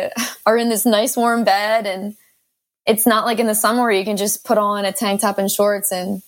[0.45, 2.15] are in this nice warm bed and
[2.85, 5.37] it's not like in the summer where you can just put on a tank top
[5.37, 6.21] and shorts and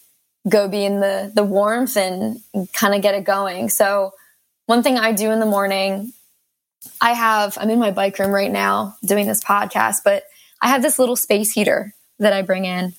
[0.50, 2.42] go be in the the warmth and
[2.74, 3.70] kind of get it going.
[3.70, 4.12] So
[4.66, 6.14] one thing I do in the morning,
[7.00, 10.24] I have I'm in my bike room right now doing this podcast, but
[10.62, 12.94] I have this little space heater that I bring in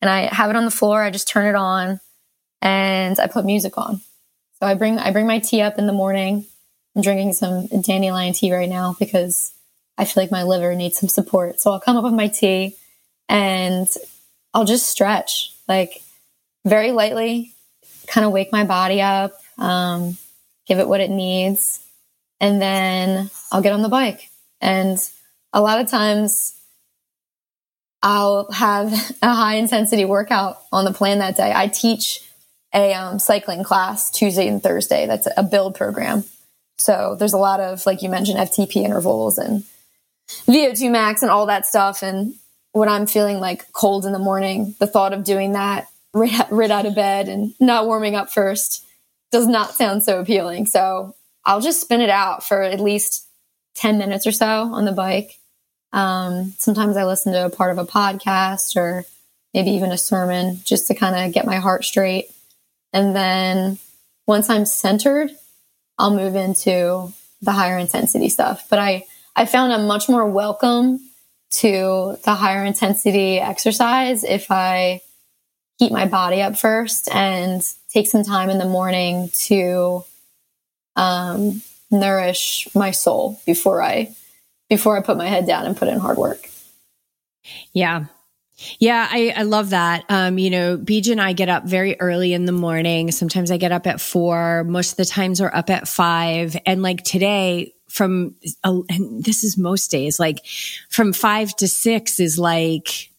[0.00, 1.02] and I have it on the floor.
[1.02, 2.00] I just turn it on
[2.62, 4.00] and I put music on.
[4.60, 6.46] So I bring I bring my tea up in the morning.
[6.96, 9.52] I'm drinking some dandelion tea right now because
[9.98, 11.60] I feel like my liver needs some support.
[11.60, 12.76] So I'll come up with my tea
[13.28, 13.88] and
[14.54, 16.02] I'll just stretch like
[16.64, 17.52] very lightly,
[18.06, 20.16] kind of wake my body up, um,
[20.66, 21.84] give it what it needs,
[22.40, 24.30] and then I'll get on the bike.
[24.60, 24.98] And
[25.52, 26.54] a lot of times
[28.02, 28.92] I'll have
[29.22, 31.52] a high intensity workout on the plan that day.
[31.54, 32.22] I teach
[32.74, 35.06] a um, cycling class Tuesday and Thursday.
[35.06, 36.24] That's a build program.
[36.76, 39.64] So there's a lot of, like you mentioned, FTP intervals and
[40.28, 42.02] VO2 max and all that stuff.
[42.02, 42.34] And
[42.72, 46.70] when I'm feeling like cold in the morning, the thought of doing that right, right
[46.70, 48.84] out of bed and not warming up first
[49.30, 50.66] does not sound so appealing.
[50.66, 51.14] So
[51.44, 53.26] I'll just spin it out for at least
[53.76, 55.38] 10 minutes or so on the bike.
[55.92, 59.04] Um, sometimes I listen to a part of a podcast or
[59.54, 62.30] maybe even a sermon just to kind of get my heart straight.
[62.92, 63.78] And then
[64.26, 65.30] once I'm centered,
[65.96, 68.66] I'll move into the higher intensity stuff.
[68.68, 69.06] But I,
[69.38, 70.98] I found I'm much more welcome
[71.50, 75.00] to the higher intensity exercise if I
[75.78, 80.04] heat my body up first and take some time in the morning to
[80.96, 84.12] um, nourish my soul before I
[84.68, 86.50] before I put my head down and put in hard work.
[87.72, 88.06] Yeah.
[88.80, 90.04] Yeah, I, I love that.
[90.08, 93.12] Um, you know, Beej and I get up very early in the morning.
[93.12, 94.64] Sometimes I get up at four.
[94.64, 96.56] Most of the times we're up at five.
[96.66, 98.34] And like today, from
[98.64, 100.44] and this is most days, like
[100.88, 103.10] from five to six is like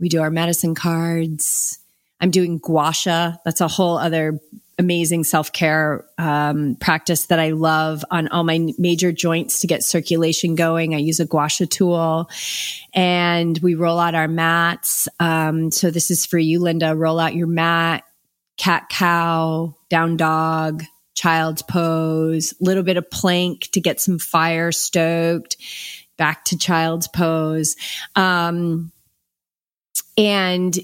[0.00, 1.78] we do our medicine cards.
[2.20, 3.34] I'm doing gua sha.
[3.44, 4.40] That's a whole other
[4.78, 9.82] amazing self care um, practice that I love on all my major joints to get
[9.82, 10.94] circulation going.
[10.94, 12.30] I use a gua sha tool
[12.94, 15.08] and we roll out our mats.
[15.20, 16.94] Um, so this is for you, Linda.
[16.94, 18.04] Roll out your mat,
[18.56, 20.84] cat cow, down dog,
[21.16, 25.56] child's pose, little bit of plank to get some fire stoked,
[26.16, 27.74] back to child's pose.
[28.14, 28.92] Um,
[30.16, 30.78] and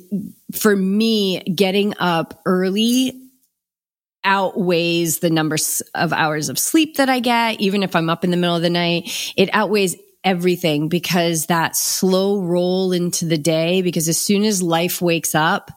[0.53, 3.19] for me, getting up early
[4.25, 8.31] outweighs the numbers of hours of sleep that I get, even if I'm up in
[8.31, 9.33] the middle of the night.
[9.37, 15.03] It outweighs everything because that slow roll into the day, because as soon as life
[15.03, 15.71] wakes up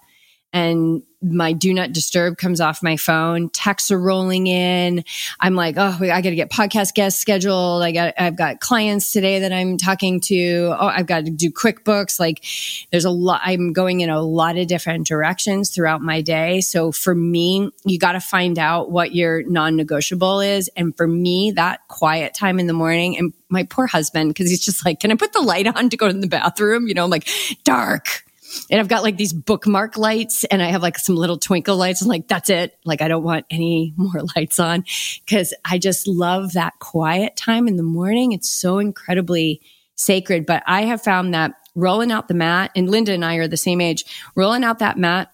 [0.54, 3.50] and my do not disturb comes off my phone.
[3.50, 5.04] Texts are rolling in.
[5.40, 7.84] I'm like, oh, I got to get podcast guests scheduled.
[7.84, 10.76] I got, I've got clients today that I'm talking to.
[10.80, 12.20] Oh, I've got to do QuickBooks.
[12.20, 12.46] Like,
[12.92, 13.42] there's a lot.
[13.44, 16.62] I'm going in a lot of different directions throughout my day.
[16.62, 20.70] So for me, you got to find out what your non-negotiable is.
[20.76, 24.64] And for me, that quiet time in the morning and my poor husband, because he's
[24.64, 26.88] just like, can I put the light on to go to the bathroom?
[26.88, 27.28] You know, I'm like,
[27.64, 28.25] dark
[28.70, 32.02] and I've got like these bookmark lights and I have like some little twinkle lights.
[32.02, 32.78] I'm like, that's it.
[32.84, 34.84] Like, I don't want any more lights on
[35.26, 38.32] because I just love that quiet time in the morning.
[38.32, 39.62] It's so incredibly
[39.96, 40.46] sacred.
[40.46, 43.58] But I have found that rolling out the mat, and Linda and I are the
[43.58, 45.32] same age, rolling out that mat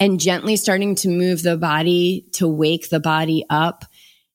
[0.00, 3.84] and gently starting to move the body to wake the body up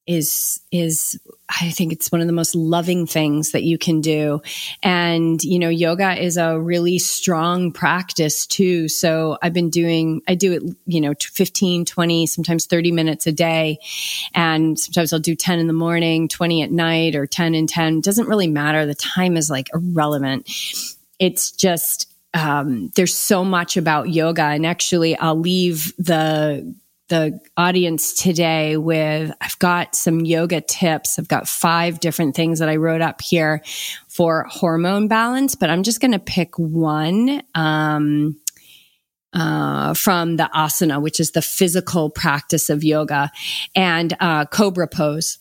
[0.07, 1.19] is is
[1.61, 4.41] I think it's one of the most loving things that you can do.
[4.81, 8.87] And you know, yoga is a really strong practice too.
[8.87, 13.31] So I've been doing I do it, you know, 15, 20, sometimes 30 minutes a
[13.31, 13.79] day.
[14.33, 17.97] And sometimes I'll do 10 in the morning, 20 at night or 10 and 10.
[17.97, 18.85] It doesn't really matter.
[18.85, 20.49] The time is like irrelevant.
[21.19, 26.73] It's just um, there's so much about yoga and actually i'll leave the
[27.11, 31.19] the audience today with I've got some yoga tips.
[31.19, 33.61] I've got five different things that I wrote up here
[34.07, 37.43] for hormone balance, but I'm just going to pick one.
[37.53, 38.37] Um,
[39.33, 43.31] uh, from the asana, which is the physical practice of yoga,
[43.73, 45.37] and uh, cobra pose.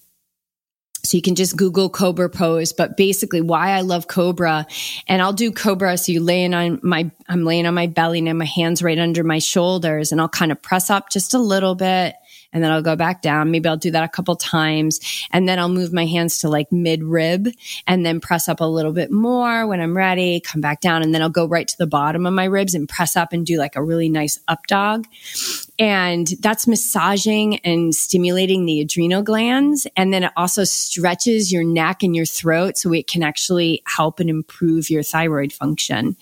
[1.02, 4.66] So you can just Google Cobra pose, but basically why I love Cobra
[5.08, 5.96] and I'll do Cobra.
[5.96, 9.24] So you laying on my, I'm laying on my belly and my hands right under
[9.24, 12.14] my shoulders and I'll kind of press up just a little bit
[12.52, 13.50] and then I'll go back down.
[13.50, 16.70] Maybe I'll do that a couple times and then I'll move my hands to like
[16.72, 17.48] mid rib
[17.86, 21.14] and then press up a little bit more when I'm ready, come back down and
[21.14, 23.58] then I'll go right to the bottom of my ribs and press up and do
[23.58, 25.06] like a really nice up dog.
[25.78, 29.86] And that's massaging and stimulating the adrenal glands.
[29.96, 34.20] And then it also stretches your neck and your throat so it can actually help
[34.20, 36.16] and improve your thyroid function.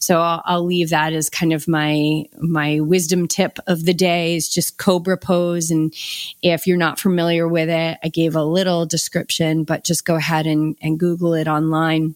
[0.00, 4.34] So I'll, I'll leave that as kind of my, my wisdom tip of the day
[4.34, 5.65] is just cobra pose.
[5.70, 5.94] And
[6.42, 10.46] if you're not familiar with it, I gave a little description, but just go ahead
[10.46, 12.14] and, and Google it online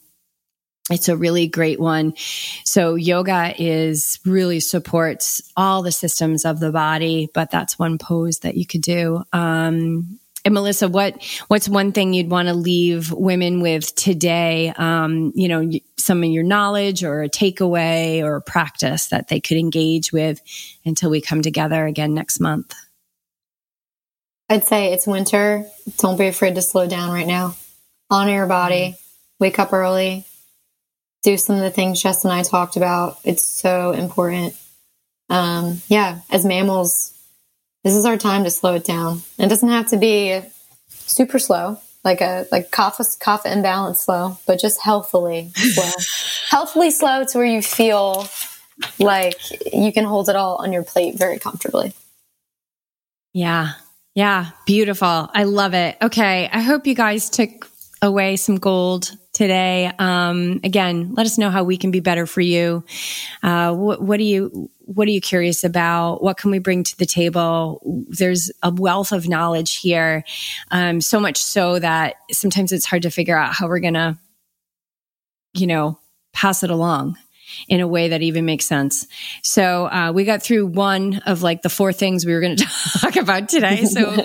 [0.90, 2.14] it's a really great one.
[2.64, 8.40] So yoga is really supports all the systems of the body, but that's one pose
[8.40, 9.22] that you could do.
[9.32, 14.72] Um, and Melissa, what what's one thing you'd want to leave women with today?
[14.74, 19.38] Um, you know, some of your knowledge or a takeaway or a practice that they
[19.38, 20.40] could engage with
[20.86, 22.74] until we come together again next month.
[24.50, 25.64] I'd say it's winter.
[25.96, 27.56] Don't be afraid to slow down right now.
[28.10, 28.96] Honor your body.
[29.38, 30.26] Wake up early
[31.22, 33.18] do some of the things Jess and I talked about.
[33.24, 34.54] It's so important.
[35.28, 37.14] Um, yeah, as mammals,
[37.84, 39.22] this is our time to slow it down.
[39.38, 40.40] It doesn't have to be
[40.88, 45.90] super slow, like a like kapha kapha imbalance slow, but just healthfully slow.
[46.48, 48.26] healthfully slow to where you feel
[48.98, 49.38] like
[49.72, 51.92] you can hold it all on your plate very comfortably.
[53.32, 53.74] Yeah.
[54.20, 55.30] Yeah, beautiful.
[55.32, 55.96] I love it.
[56.02, 57.70] Okay, I hope you guys took
[58.02, 59.90] away some gold today.
[59.98, 62.84] Um, again, let us know how we can be better for you.
[63.42, 66.22] Uh, what, what, are you what are you curious about?
[66.22, 67.80] What can we bring to the table?
[68.10, 70.22] There's a wealth of knowledge here,
[70.70, 74.18] um, so much so that sometimes it's hard to figure out how we're gonna,
[75.54, 75.98] you know,
[76.34, 77.16] pass it along
[77.68, 79.06] in a way that even makes sense.
[79.42, 82.66] So uh, we got through one of like the four things we were going to
[83.00, 83.84] talk about today.
[83.84, 84.16] So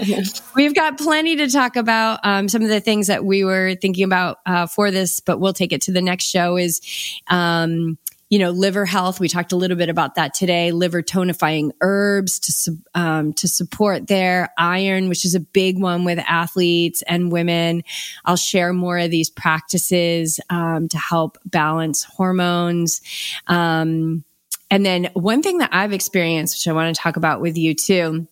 [0.55, 2.19] we've got plenty to talk about.
[2.23, 5.53] Um, some of the things that we were thinking about uh, for this, but we'll
[5.53, 6.81] take it to the next show is
[7.27, 7.97] um,
[8.35, 9.21] you know, liver health.
[9.21, 10.73] We talked a little bit about that today.
[10.73, 16.19] Liver tonifying herbs to um, to support their iron, which is a big one with
[16.19, 17.83] athletes and women.
[18.25, 22.99] I'll share more of these practices um, to help balance hormones.
[23.47, 24.25] Um,
[24.69, 27.73] and then one thing that I've experienced, which I want to talk about with you
[27.73, 28.27] too,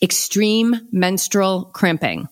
[0.00, 2.30] extreme menstrual cramping.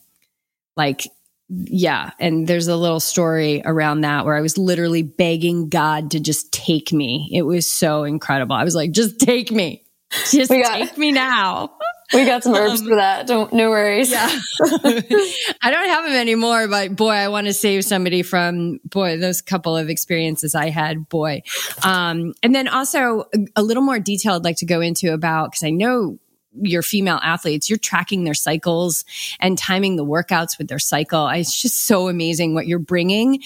[0.79, 1.07] Like
[1.49, 2.11] yeah.
[2.19, 6.53] And there's a little story around that where I was literally begging God to just
[6.53, 7.31] take me.
[7.33, 8.57] It was so incredible.
[8.57, 9.83] I was like, just take me.
[10.31, 11.73] Just got, take me now.
[12.15, 13.27] We got some herbs um, for that.
[13.27, 14.13] Don't, no worries.
[14.13, 14.29] Yeah.
[14.61, 19.43] I don't have them anymore, but boy, I want to save somebody from boy, those
[19.43, 21.43] couple of experiences I had, boy.
[21.83, 25.53] Um, and then also a, a little more detail I'd like to go into about,
[25.53, 26.21] cause I know
[26.61, 29.05] your female athletes, you're tracking their cycles
[29.41, 31.29] and timing the workouts with their cycle.
[31.29, 33.43] It's just so amazing what you're bringing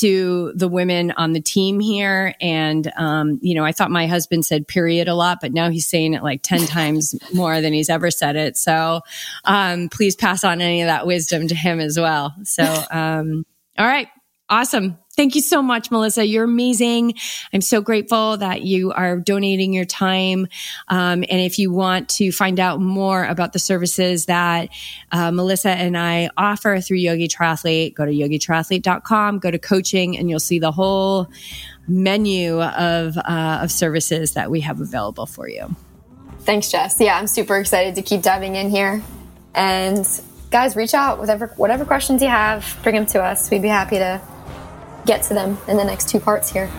[0.00, 2.34] to the women on the team here.
[2.40, 5.86] And, um, you know, I thought my husband said period a lot, but now he's
[5.86, 8.56] saying it like 10 times more than he's ever said it.
[8.56, 9.00] So,
[9.44, 12.34] um, please pass on any of that wisdom to him as well.
[12.44, 13.44] So, um,
[13.78, 14.08] all right.
[14.48, 14.98] Awesome.
[15.16, 16.26] Thank you so much, Melissa.
[16.26, 17.14] You're amazing.
[17.52, 20.48] I'm so grateful that you are donating your time.
[20.88, 24.70] Um, and if you want to find out more about the services that
[25.12, 30.28] uh, Melissa and I offer through Yogi Triathlete, go to yogitriathlete.com, go to coaching, and
[30.28, 31.28] you'll see the whole
[31.86, 35.76] menu of, uh, of services that we have available for you.
[36.40, 36.96] Thanks, Jess.
[36.98, 39.00] Yeah, I'm super excited to keep diving in here.
[39.54, 40.06] And
[40.50, 43.48] guys, reach out with whatever, whatever questions you have, bring them to us.
[43.50, 44.20] We'd be happy to
[45.04, 46.70] get to them in the next two parts here.